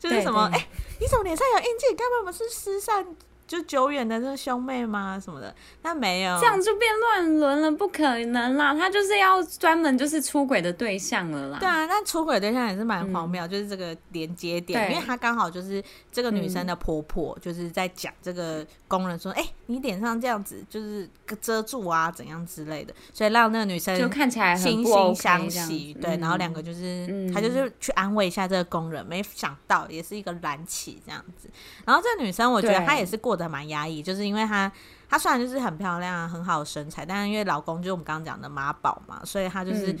[0.00, 0.48] 就是什么？
[0.54, 0.68] 哎、欸，
[1.00, 1.86] 你怎么脸上有印记？
[1.94, 3.06] 该不会我们是失散？
[3.46, 5.20] 就久远的那个兄妹吗？
[5.22, 5.54] 什么的？
[5.82, 8.74] 那没有，这样就变乱伦了，不可能啦！
[8.74, 11.58] 他就是要专门就是出轨的对象了啦。
[11.58, 21.06] 对啊，那出轨对象也是蛮荒谬，嗯、就是这个连接点，因为他刚好就是这个女生的婆婆，就是在讲这个工人说：“哎、嗯欸，你脸上这样子就是
[21.42, 25.92] 遮住啊，怎样之类的。”所以让那个女生就看起来惺惺相惜。
[26.00, 31.50] 对，然后两个就是他、嗯、就是去安慰一下这个工人，没想到也是一个燃起这样子。
[31.84, 33.33] 然后这个女生，我觉得她也是过。
[33.36, 34.70] 的蛮压抑，就是因为她，
[35.08, 39.92] 她虽然就是很漂亮、很好的身材，但是因为老公就是我们刚刚讲的妈宝嘛，所以她就是，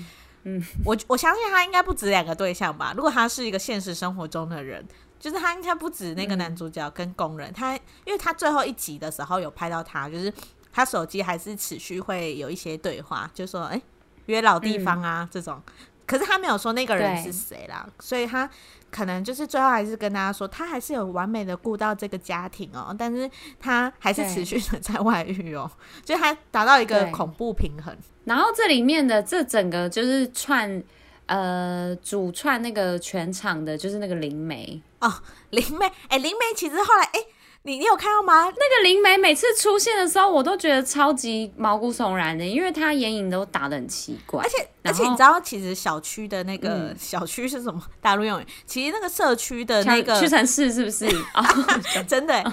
[0.44, 2.92] 嗯，嗯我我相信他应该不止两个对象吧。
[2.96, 4.86] 如果他是一个现实生活中的人，
[5.18, 10.32] 就是他应该不止那个男主角跟工人，她、嗯，因为他最后一集的时候有拍到他，就是
[10.72, 13.82] 他手机还是持续会有一些对话，就说哎、欸、
[14.26, 15.62] 约老地方啊、嗯、这种，
[16.06, 18.48] 可是他没有说那个人是谁啦，所以她。
[18.94, 23.28] 可能就是最后还是跟大家说，他还是有完美的顾到这个家庭哦，但是
[23.58, 25.68] 他还是持续的在外遇哦，
[26.04, 27.92] 就他达到一个恐怖平衡。
[28.24, 30.80] 然后这里面的这整个就是串
[31.26, 35.12] 呃主串那个全场的，就是那个灵媒哦，
[35.50, 37.10] 灵媒哎，灵媒其实后来哎。
[37.14, 37.26] 诶
[37.66, 38.44] 你你有看到吗？
[38.44, 44.42] 那个灵媒每次出现的时候，我都觉得超级毛骨悚然的，因为他眼影都打的很奇怪。
[44.42, 47.82] 而且而且你知道，其实小区的那个、嗯、小区是什么？
[48.02, 48.46] 大陆用语？
[48.66, 51.08] 其实那个社区的那个屈臣氏是不是？
[52.06, 52.44] 真的，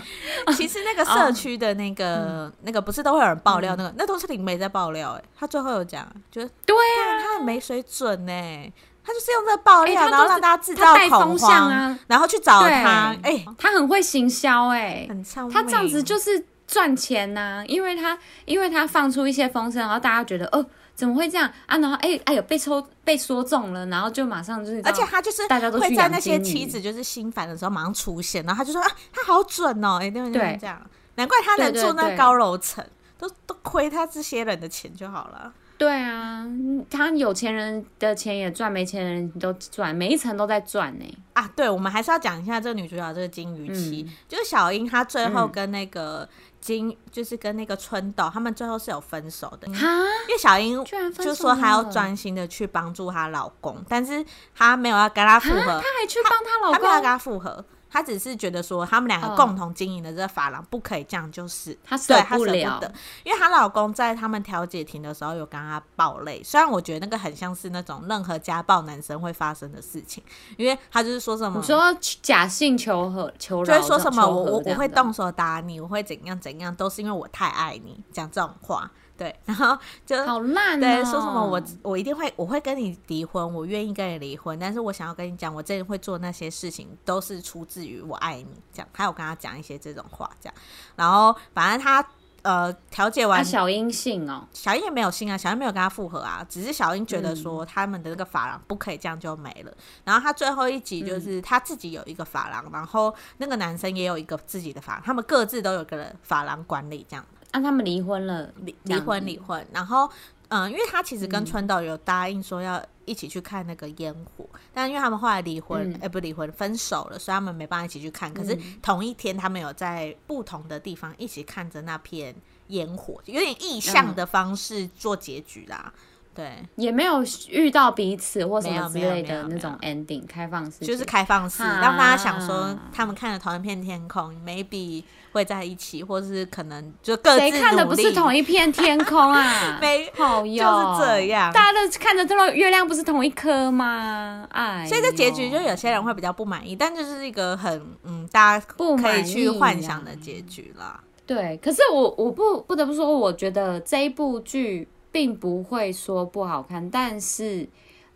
[0.56, 3.76] 其实那个社区的那个、哦、那个不是都会有人爆料？
[3.76, 5.12] 那个、嗯、那都是灵媒在爆料。
[5.20, 8.74] 哎，他最后有讲，就是对啊，他很没水准呢。
[9.12, 13.16] 他就是用这个爆料，欸、然后让大家制造恐慌啊，然后去找他。
[13.22, 21.52] 哎，欸、他很会行销，哎，很他这样子就是赚钱呐、啊，因为他因为他放出一些风声，然后大家觉得哦，怎么会这样？
[21.66, 21.78] 啊？
[21.78, 30.58] 然后哎哎呦被抽被说中了，然后就马上就是，而且他就是大家都会在那些妻子就是心烦的时候马上出现，然后他就说啊，他好准哦，哎对对。
[30.62, 30.82] 这样，
[31.16, 32.86] 难怪他能住那高楼层，
[33.18, 35.52] 都都亏他这些人的钱就好了。
[35.82, 36.46] 对啊，
[36.92, 41.18] 他有钱人的钱也赚，没钱人都赚，每一层都在赚呢。
[41.34, 49.74] 啊，对，我们还是要讲一下这个女主角这个金鱼妻，嗯、就是小英，她最后跟那个金，嗯、就是跟那个春斗，他们最后是有分手的。
[49.74, 49.88] 哈，
[50.28, 57.66] 因为小英就说她要专心的去帮助她老公，但是她没有要跟他复合，她还去帮她老公，她没有要跟他复合。
[57.92, 70.24] 他只是觉得说，他们两个共同经营的这个发廊不可以这样，就是他舍不了，舍不得，因为她老公在他们调解庭的时候有跟她爆泪，虽然我觉得那个很像是那种任何家暴男生会发生的事情，
[70.56, 78.90] 因为他就是说什么，说假性求和求饶，就是说什么我我我会动手打你，我会怎样怎样，都是因为我太爱你，讲这种话。
[79.22, 80.82] 对， 然后就好烂、哦。
[80.82, 84.58] 对，说什么我我一定会，我会跟你离婚，我愿意跟你离婚。
[84.58, 88.48] 但是我想要跟你讲，我真的会做那些事情，都是出自于我爱你。
[88.74, 90.56] 这样，他有跟他讲一些这种话，这样。
[90.96, 92.04] 然后反正他
[92.42, 99.70] 呃调解完，小英信哦，小英也没有信啊，小英没有跟他复合啊，只是小英觉得说他们的那个法郎不可以这样就没了。
[99.70, 107.24] 嗯、然后他最后一集就是他自己有一个法郎，嗯、然后那个男生也有一个自己的法郎，他们各自都有个法郎管理这样。
[107.52, 110.10] 让、啊、他们离婚了，离离婚离婚，然后
[110.50, 116.02] 嗯，因为他其实跟川岛有答应说要一起去看那个烟火，嗯、但因为他们后来离婚，哎、嗯。
[116.02, 118.34] 欸，不离婚，分手了，所以他们没办法一起去看。
[118.34, 122.36] 可是同一天，他们有在不同的地方一起看着那片
[122.68, 125.94] 烟火，有点意象的方式做结局啦。
[125.96, 126.02] 嗯
[126.34, 137.40] 对，也没有遇到彼此或什么之类的那种 ending，开放式就是开放式，让大家想说他们看了同一片天空，maybe 会在一起，或是可能就各自。
[137.40, 139.78] 谁看的不是同一片天空啊？
[139.82, 144.48] 没好哟，就是这样，大家都看着这个月亮不是同一颗吗？
[144.52, 151.00] 哎，所以这结局就有些人会比较不满意，但就是一个很嗯，大家不可以去幻想的结局啦。
[151.26, 154.88] 对，可是我我不不得不说，我觉得这一部剧。
[155.14, 157.68] 并不会说不好看，但是，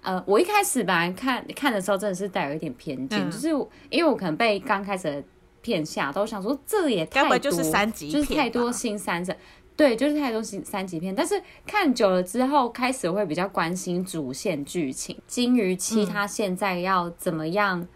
[0.02, 3.50] 呃，我一开始本来看看的时候，真的是带有一点偏见，嗯、就是
[3.90, 5.24] 因为我可能被刚开始的
[5.66, 9.36] 片吓到，我想说这也太多，就是三级片，就是太多新三色，
[9.76, 11.16] 对，就是太多新三级片。
[11.16, 17.88] 但是看久了之后，开始会比较关心主线剧情，金鱼妻她现在要怎么样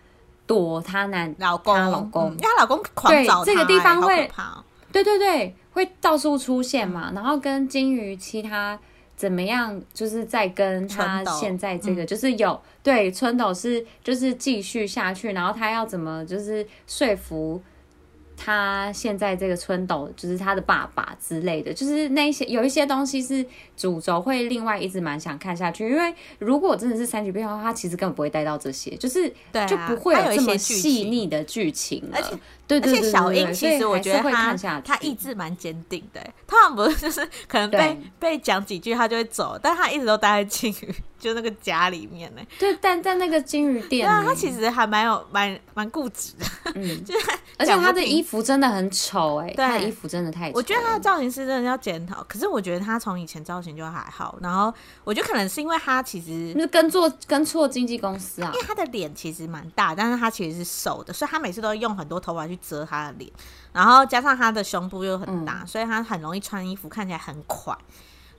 [0.48, 8.80] 躲她男老公，她老公，因为她老公狂找她，这个地方会，喔、对对对，会到处出现嘛，然后跟金鱼妻她。
[9.20, 9.82] 怎么样？
[9.94, 17.62] 就是在跟他现在这个，就是有、嗯、对春斗是就是继续下去，然后他要怎么就是说服。
[18.42, 25.90] 他现在这个春斗就是他的爸爸之类的，就是那些有一些东西是主轴，会另外一直蛮想看下去。
[25.90, 29.28] 因为如果真的是三级片的话，他其实根本不会带到这些，就是
[29.68, 32.02] 就不会有这么细腻的剧情。
[32.14, 32.30] 而且，
[32.70, 36.22] 对对对，对，小英其实我觉得他会看下去，他意志蛮坚定的。
[36.46, 42.42] 他们不是就是可能被被讲几句他就会走，但他一直都待在青鱼就那个家里面呢。
[42.58, 46.46] 对，但在那个金鱼店，他其实还蛮有蛮蛮固执的。
[46.76, 50.58] 嗯， 就是而且他的衣服真的很丑哎、欸，对他的衣服真的太丑。
[50.58, 52.24] 我觉得他的造型师真的要检讨。
[52.24, 63.32] 可是我觉得他从以前造型就还好，然后我觉得可能是因为他其实是跟做跟错经纪公司啊，因为他的脸其实蛮大，但是他其实是瘦的，所以他每次都用很多头发去遮他的脸，
[63.74, 67.78] 然后加上他的胸部又很大，嗯、所以他很容易穿衣服看起来很垮，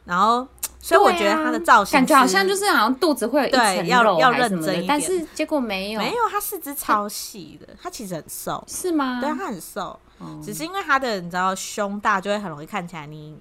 [0.05, 0.47] 然后。
[0.83, 9.21] 所以我觉得他的造型感觉好像就是好像肚子会有一层肉要认真一点，但是结果没有，没有，他四肢超细的， 他其实很瘦，是吗？
[9.21, 10.01] 对，他很瘦，
[10.43, 13.37] 只是因为他的你知道胸大，就会很容易看起来你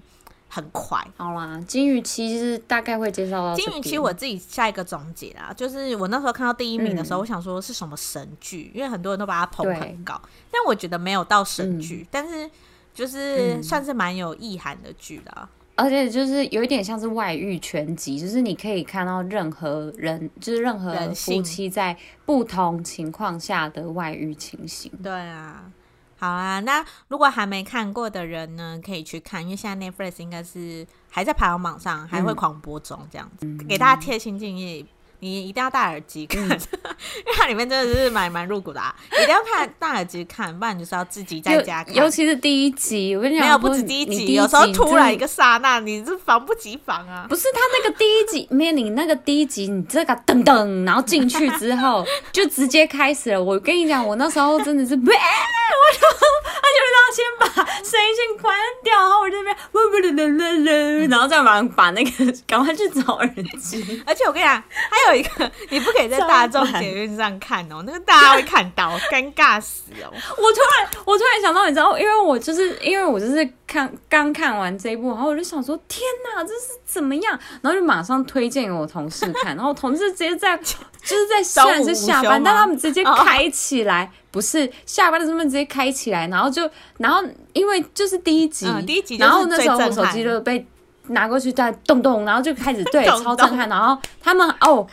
[0.50, 1.00] 很快。
[1.16, 10.22] 好啦，金鱼妻是大概会介绍到金鱼期，我自己下一个总结啦，就是我那时候看到第一名的时候，我想说是什么神剧，因为很多人都把它捧很高，
[10.52, 12.50] 但我觉得没有到神剧，但是
[12.94, 15.48] 就是算是蛮有意涵的剧啦。
[15.80, 24.92] 而且就是有一点像是外遇全集，就是你可以看到任何人，就是任何夫妻在不同情况下的外遇情形。
[25.02, 25.72] 对啊，
[26.18, 34.86] 好啊，那如果还没看过的人呢，可以去看，因为现在 Netflix 应该是还在排行榜上，还会狂播中，这样子，嗯、给大家贴心建议。
[35.20, 38.96] 你一定要戴耳机看，嗯、 因为它里面真的是蛮蛮入骨的啊！
[39.12, 41.94] 一定要看戴耳机看，不然你就是要自己在家看。
[41.94, 47.26] 尤其是第一集，我跟你讲，没有不止第一集，有时候突然一个刹那，你是防不及防啊！
[47.30, 53.44] 不是他那个第一集，没有你那个第一集，你这个噔噔，然后进去之后 就直接开始了。
[53.44, 56.00] 我跟你讲，我那时候真的是， 我就
[56.44, 57.46] 他就让先把
[57.84, 62.12] 声音先关掉，然后我我这边，然后再马上把那个
[62.48, 63.28] 赶快去找耳
[63.60, 64.04] 机。
[64.06, 70.12] 而且我跟你讲，还有一个， 你不可以在大众捷运上看哦，那个大家会看到， 尴尬死哦。
[70.12, 76.02] 我突然，我突然想到，你知道，因为我就是因为我就是看刚看完这一部，然后我就想说，天
[76.36, 77.40] 哪，这是怎么样？
[77.62, 80.58] 然后就马上推荐给我同事看，然后我同事直接在
[81.04, 84.06] 就是在虽然是下班，但他们直接开起来。
[84.06, 87.20] 哦不是下班的时候直接开起来，然后就，然后
[87.52, 90.64] 因为就是第一集，嗯、第一集然后那时候我手机就被
[91.10, 94.88] 拿过去在动动，然后就开始对超震撼，然后他们哦，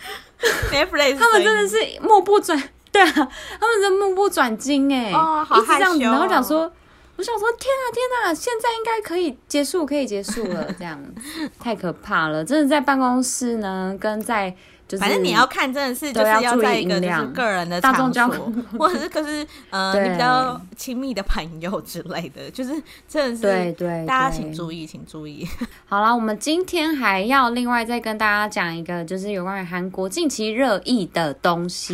[1.19, 2.61] 他们真的是目不转，
[2.93, 6.71] 对啊，他们真的目不转睛哎，哦，好害羞、哦，然后讲说，
[7.17, 11.01] 我想说天啊天啊，现在应该可以结束，可以结束了，这样
[11.59, 14.55] 太可怕了，真的在办公室呢，跟在。
[14.89, 22.71] 就是、反正你要看，真的是就是要在一个就是个人的场所，或者是可是 呃你比较亲密的朋友之类的，就是
[23.09, 25.45] 真的是对对，大家请注意，请注意。
[25.87, 31.93] 好了，我们今天还要另外再跟大家讲一个，就是有关于韩国近期热议的东西，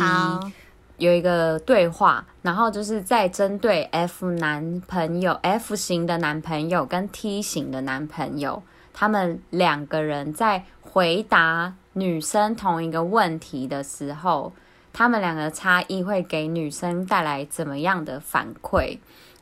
[0.97, 8.61] 有一个对话，然后就是在针对 F 男朋友、F 型的男朋友跟 T 型的男朋友，
[8.93, 11.73] 他们两个人在回答。
[11.93, 14.51] 女生同一个问题的时候，
[14.91, 18.97] 他们两个差异会给女生带来怎么样的反馈？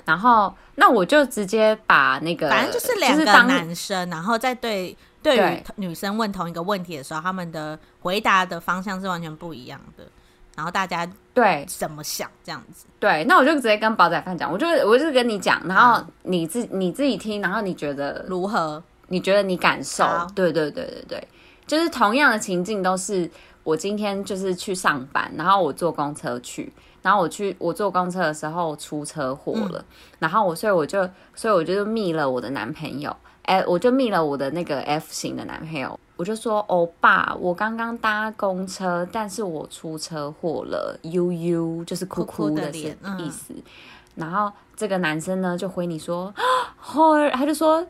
[0.05, 10.03] 然后，那我就直接把那个，反正就是两个男生，然后在对对于女生问同一个问题的时候，他们的回答的方向是完全不一样的。
[10.55, 12.85] 然后大家对怎么想这样子？
[12.99, 18.83] 对，那我就直接跟煲仔饭讲，我就我就是跟你讲，然后你自你自己听，然后你觉得如何？
[19.07, 20.05] 你觉得你感受？
[20.33, 21.27] 对对对对对。
[21.67, 23.29] 就是同样的情境，都是
[23.63, 29.85] 我今天就是去上班，然后我坐公车去，然后我去我坐公车的时候出车祸了，嗯、
[30.19, 42.93] 然后我所以我就所以我就密了我的男朋友，哎，我就密了我的那个 F 型的男朋友，我就说欧巴，我刚刚搭公车，但是我出车祸了，悠悠就是哭哭的意
[43.29, 43.63] 思，嗯、
[44.15, 46.33] 然后这个男生呢就回你说，
[46.77, 47.85] 后来他就说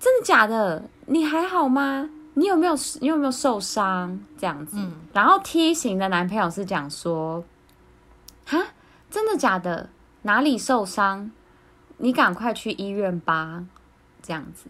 [0.00, 0.82] 真的假的？
[1.06, 2.08] 你还好吗？
[2.34, 4.76] 你有没有你有没有受伤这样子？
[4.78, 7.44] 嗯、然后 T 型的男朋友是讲说，
[8.46, 8.66] 哈，
[9.10, 9.88] 真的假的？
[10.22, 11.30] 哪里受伤？
[11.98, 13.64] 你赶快去医院吧，
[14.22, 14.66] 这样子。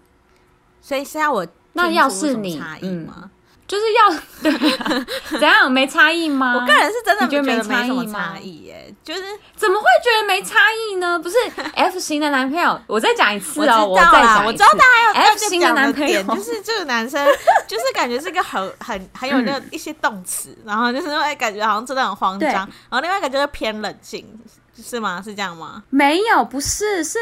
[0.81, 3.31] 所以现在我那要是你，嗯
[3.67, 4.11] 就是要
[4.43, 6.55] 对、啊，怎样没差异吗？
[6.55, 8.37] 我个人是真的觉得没差异吗？
[9.03, 9.21] 就是
[9.57, 11.19] 怎么会觉得没差异呢？
[11.19, 11.37] 不是
[11.75, 17.27] F 型的男朋友，我再讲一次哦，我知道啦，我知道他还有 F 型的男朋友，就是这个男生，
[17.67, 24.27] 就是感觉是一个很很很有那一些动词，嗯、然后就是会感觉好像真的很慌张，然后另外一个就是偏冷静，
[24.83, 25.23] 是吗？
[25.25, 25.83] 是这样吗？
[25.91, 27.19] 没有，不是，是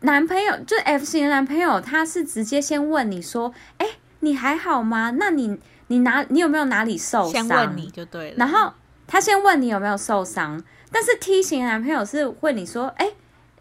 [0.00, 3.99] 男朋友，就是 F 型的男朋友，他是直接先问你说，哎、欸。
[4.20, 5.14] 你还好吗？
[5.18, 5.58] 那你
[5.88, 7.32] 你哪你有没有哪里受伤？
[7.32, 8.36] 先问你就对了。
[8.38, 8.72] 然后
[9.06, 10.62] 他先问你有没有受伤，
[10.92, 13.10] 但是 T 型男朋友是问你说：“哎，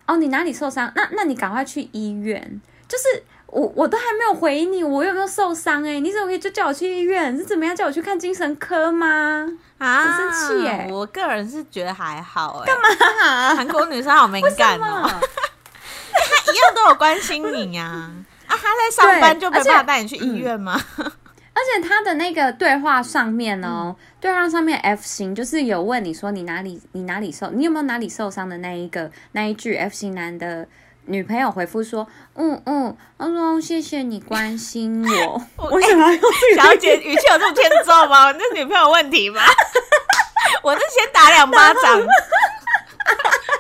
[0.06, 0.92] 哦，你哪里受伤？
[0.96, 5.84] 那那你赶快去医院。”就是我我都还没有回你，我有没有受伤？
[5.84, 7.38] 哎，你怎么可以就叫我去医院？
[7.38, 9.48] 是怎么样叫我去看精神科吗？
[9.78, 10.88] 啊，很生气哎！
[10.92, 12.66] 我个人是觉得还好哎。
[12.66, 13.56] 干嘛啊？
[13.56, 15.08] 韩国女生好敏感哦。
[15.08, 17.86] 他 一样都有关心你呀。
[17.86, 18.12] 啊，
[18.58, 20.80] 他在上班就没办法带你去医院吗？
[21.52, 30.66] 而且，他的那个对话上面哦，嗯、对话上面 F 型就是有问你说你哪里你哪里受，你有没有哪里受伤的那一个那一句 F 型男的
[31.08, 35.42] 女朋友回复说，嗯嗯，他说谢谢你关心我。
[35.58, 38.32] 我为什么要用小姐语气有这么欠揍吗？
[38.40, 39.42] 那女朋友问题吗？
[40.64, 42.02] 我是先打两巴掌。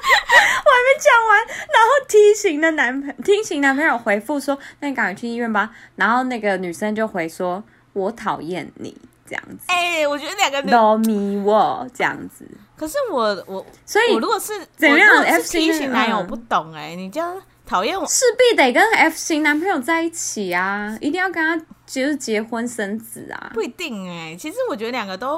[0.09, 8.95] 我还没讲完，然后 T 型的男朋 T 型男朋友回复说：“那你赶快去医院吧。”然后那个女生就回说：“我讨厌你
[9.27, 12.45] 这样子。”哎，我觉得两个女都迷我这样子。
[12.75, 23.51] 可是我我所以我如果是怎样 F 型男友，我不懂哎，你这样讨厌我，势必得跟 F 型男朋友在一起啊，一定要跟他就是结婚生子啊？
[23.53, 25.37] 不一定哎，其实我觉得两个都，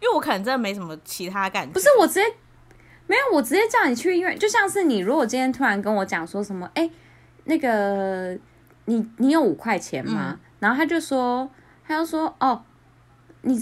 [0.00, 1.72] 因为我可能真的没什么其他感觉。
[1.72, 2.24] 不是我直接。
[3.10, 6.88] 没有，我直接叫你去医院，就像是你如果今天突然跟我讲说什么，哎，
[7.46, 8.38] 那个
[8.84, 10.28] 你你有五块钱吗？
[10.30, 11.50] 嗯、然后他就说，
[11.84, 12.62] 他就说，哦，
[13.40, 13.58] 你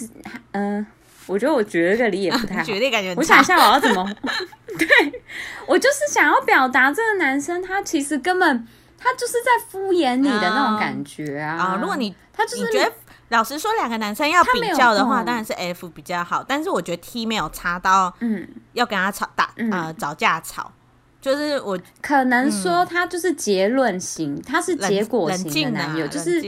[0.53, 0.87] 嗯、呃，
[1.27, 2.67] 我觉得我觉得这个理也不太好，
[3.17, 4.07] 我想一下我要怎么，
[4.79, 5.23] 对，
[5.67, 8.69] 我就是想要表达这个男生他其实根本
[8.99, 12.93] 他就是在敷衍你的那种感觉啊，啊，如果你他就是你觉得。
[13.29, 16.43] 老实说，两个男生要比较的话，当然是 F 比较好。
[16.43, 20.73] 但是我觉得 T 没有差到，嗯，要跟他吵打呃找架吵，
[21.21, 26.43] 就是我可能说他就是结论型，嗯、他是结果型的男友，啊、就是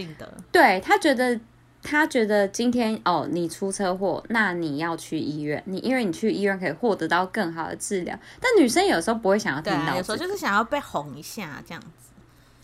[0.51, 1.39] 对他觉得
[1.83, 8.19] 他觉得今天哦你出车祸，那你要去医院，你因为你去医院可以获得到更好的治疗。
[8.41, 12.00] 但女生有时候不会想要听到、这个，有时候就是想要被哄一下这样子。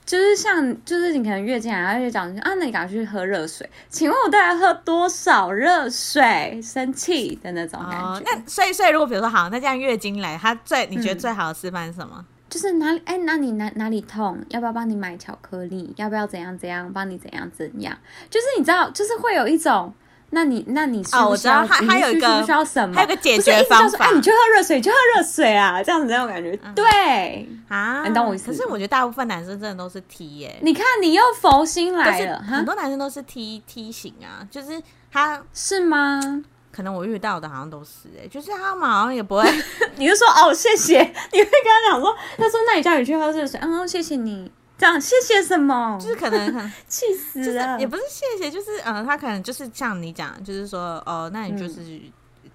[0.07, 3.69] 就是像，就是你可能月经来，然后就讲啊，那你赶快去喝热水。
[3.89, 6.61] 请问我大概喝多少热水？
[6.63, 8.07] 生气的那种感觉。
[8.07, 12.15] 哦、那所以，所以如果比如说好，那这样月经来，他最你觉得最好的示范是什么？
[12.19, 14.39] 嗯、就是哪里哎，哪里哪哪里痛？
[14.51, 15.93] 要不要帮你买巧克力？
[15.97, 16.93] 要不要怎样怎样？
[16.93, 17.99] 帮你怎样怎样？
[18.31, 19.93] 就是你知道，就是会有一对。
[20.31, 21.03] 那你那你？
[21.13, 22.95] 哦、我知道他还有一个需要什么？
[22.95, 24.07] 还有个解决方法。
[24.07, 25.83] 哎，你去喝热水，你去喝热水啊！
[25.83, 28.05] 这样子，那种感觉，嗯、对啊。
[28.07, 28.51] 你懂我意思？
[28.51, 30.59] 可是我觉得大部分男生真的都是 T 耶。
[30.63, 32.39] 你看，你又佛心来了。
[32.41, 36.21] 很多男生都是 T T 型啊，就是他是吗？
[36.73, 39.45] 可能我遇到的好像都是哎，就是他们好像也不会。
[39.97, 41.01] 你就说哦，谢谢。
[41.33, 44.51] 你会跟他讲说，他说那你叫你去喝热水，嗯，谢谢你。
[44.79, 45.99] 这样谢谢什么？
[46.01, 51.81] 就是可能很 气死了，也不是谢谢，就是嗯，他可能就是像你讲，就是说哦，那你就是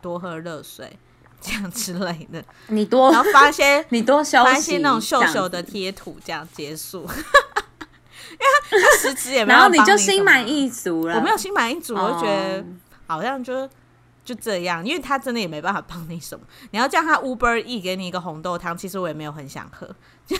[0.01, 2.43] 多喝热水、嗯、这样之类的。
[2.67, 7.07] 你多然后发一些 你多发一些那种秀秀的贴图，这样结束。
[8.31, 11.15] 因为他他实质也没有，然后你就心满意足了。
[11.15, 12.63] 我没有心满意足，我就觉得
[13.05, 13.69] 好像就
[14.23, 16.45] 就这样，因为他真的也没办法帮你什么。
[16.71, 19.85] 你要叫他 Uber E 给你一个红豆汤，其实我也没有很想喝。
[20.25, 20.37] 就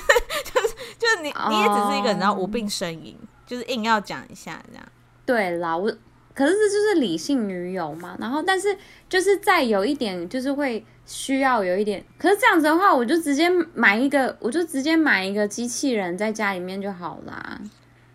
[1.02, 4.86] 就是你，你也只是一个，你知道无病呻吟，就是硬要讲一下这样。
[5.26, 5.92] 对啦，我
[6.36, 8.16] 可是这就是理性女友嘛。
[8.20, 8.78] 然后，但是
[9.10, 12.06] 就是再有一点，就是会需要有一点。
[12.20, 17.60] 可是这样子的话，我就直接买一个，我就直接买一个机器人在家里面就好啦。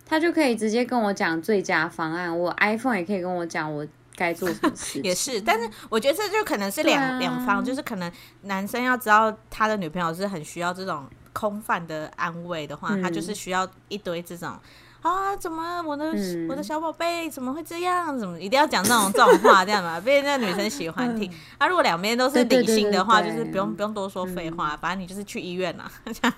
[0.09, 3.85] 他就可以直接跟我讲最佳方案，我 iPhone 也可以跟我讲我
[4.15, 5.01] 该做什么事。
[5.01, 8.13] 也是，但是我觉得这就可能是两两、啊、方，就是可能
[8.43, 11.05] 男生要知道他的女朋友是很需要这种。
[11.37, 14.57] 空泛的安慰的话，嗯、他就是需要一堆这种
[15.03, 18.19] 啊，怎么我的、嗯、我的小宝贝怎么会这样？
[18.19, 20.01] 怎么一定要讲这种这种话这样嘛？
[20.01, 21.31] 被那女生喜欢听。
[21.59, 25.85] 啊、如果两边都是理性的话，就是不用不用多说废话，反正你就是去医院了。
[26.07, 26.35] 这样，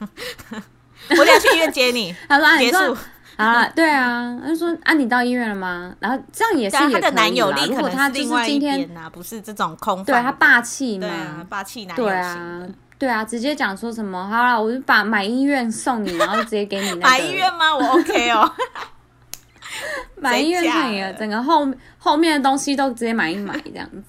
[1.10, 2.12] 我要去医院接你。
[2.28, 2.96] 他说、啊、结束
[3.36, 5.94] 啊，对啊，他就说啊，你到医院了吗？
[6.00, 7.00] 然后这样也是也可以啦。
[7.00, 8.12] 他的男友力可能是
[8.44, 12.12] 今天啊，不是这种空泛，对他霸气嘛，啊、霸气男友型。
[12.12, 12.68] 对啊
[12.98, 17.00] 对啊，直接讲说什么好了，我就把买医院送你，然后就直接给你那个。
[17.02, 17.76] 买医院吗？
[17.76, 18.50] 我 OK 哦。
[20.16, 21.68] 买医院可以了，整个后
[21.98, 24.02] 后面的东西都直接买一买这样子。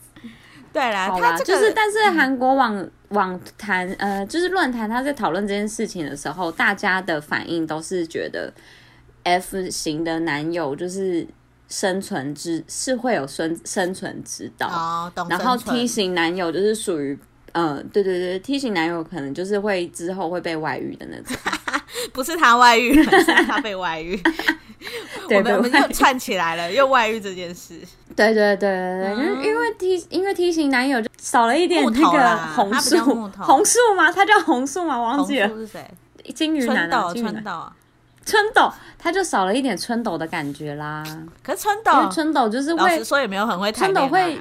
[0.73, 8.51] 对啦，好就是但是韩国网网坛呃，就是论坛，他在讨论这件事情的时候，大家的反应都是觉得
[9.23, 11.27] F 型的男友就是
[11.67, 17.19] 生存之是会有生生存之道，然后 T 型男友就是属于。
[17.53, 21.35] 嗯，对对对，T 型男友可能就是会之后会被外遇的那种，
[22.13, 24.19] 不是他外遇， 是他被外遇。
[25.29, 27.79] 我们我们又串起来了，又外遇这件事。
[28.15, 32.97] 对对对对对，因为、嗯、因为 T 因为 T 型男友就少了一点那个红树，
[33.37, 34.11] 红树吗？
[34.11, 34.99] 他叫红树吗？
[34.99, 35.47] 忘记了。
[35.49, 35.85] 是谁？
[36.33, 37.63] 金鱼男的春豆。
[38.25, 41.03] 春斗，他就少了一点春斗的感觉啦。
[41.41, 43.71] 可是春斗，春斗就是会，老实说也没有很会。
[43.71, 44.39] 春斗会，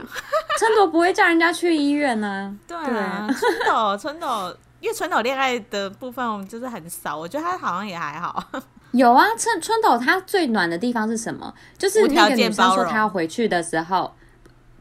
[0.58, 2.54] 春斗不会叫人家去医院呢、啊。
[2.66, 8.44] 对啊，对春斗，春斗，因为春斗恋爱的部分我们就是很少，我觉得他好像也还好。
[8.90, 11.54] 有啊，春春斗他最暖的地方是什么？
[11.78, 14.12] 就是那个女生说她要回去的时候。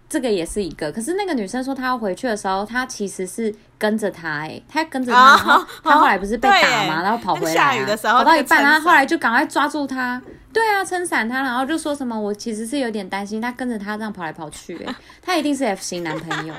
[0.10, 7.01] 这个也是一个，可是那个女生说她要回去的时候，她其实是跟着他，哎，她跟着他，然后 她后来不是被打嘛？
[7.03, 10.22] 然后跑回来，下雨的时候跑到一半，然后来就赶快抓住他，
[10.53, 16.53] 对啊，撑伞他，然后就说什么，我其实是有点担心，他跟着他这样跑来跑去，哎，他一定是 F 型男朋友。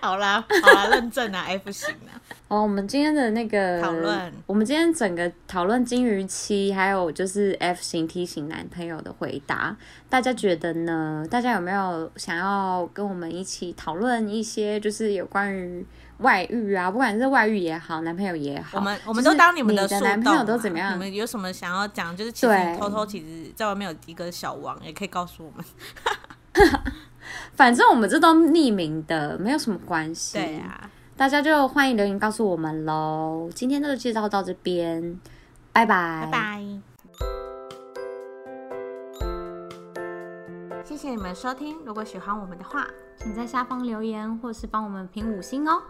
[0.00, 2.18] 好啦，好啦，认证啊，F 型啊。
[2.50, 9.76] 哦，我们今天的那个讨论，我们今天整个讨论金鱼期，还有就是 F 型 T 型男朋友的回答，
[10.08, 11.24] 大家觉得呢？
[11.30, 15.86] 大家有没有想要跟我们一起讨论一些，就是有关于
[16.18, 20.92] 外遇啊，不管是外遇也好，男朋友也好，我们我们都当你们的，的男朋友都怎么样？
[20.94, 22.16] 你们有什么想要讲？
[22.16, 25.64] 就是其实偷偷其实在外面有一个小王，也可以告诉我们。
[27.54, 30.36] 反正我们这都匿名的，没有什么关系。
[30.36, 30.90] 对啊。
[31.20, 33.50] 大家就欢迎留言告诉我们喽！
[33.54, 35.20] 今天就介绍到这边，
[35.70, 36.64] 拜拜拜拜！
[40.82, 42.86] 谢谢你们收听，如果喜欢我们的话，
[43.18, 45.82] 请在下方留言或是帮我们评五星哦。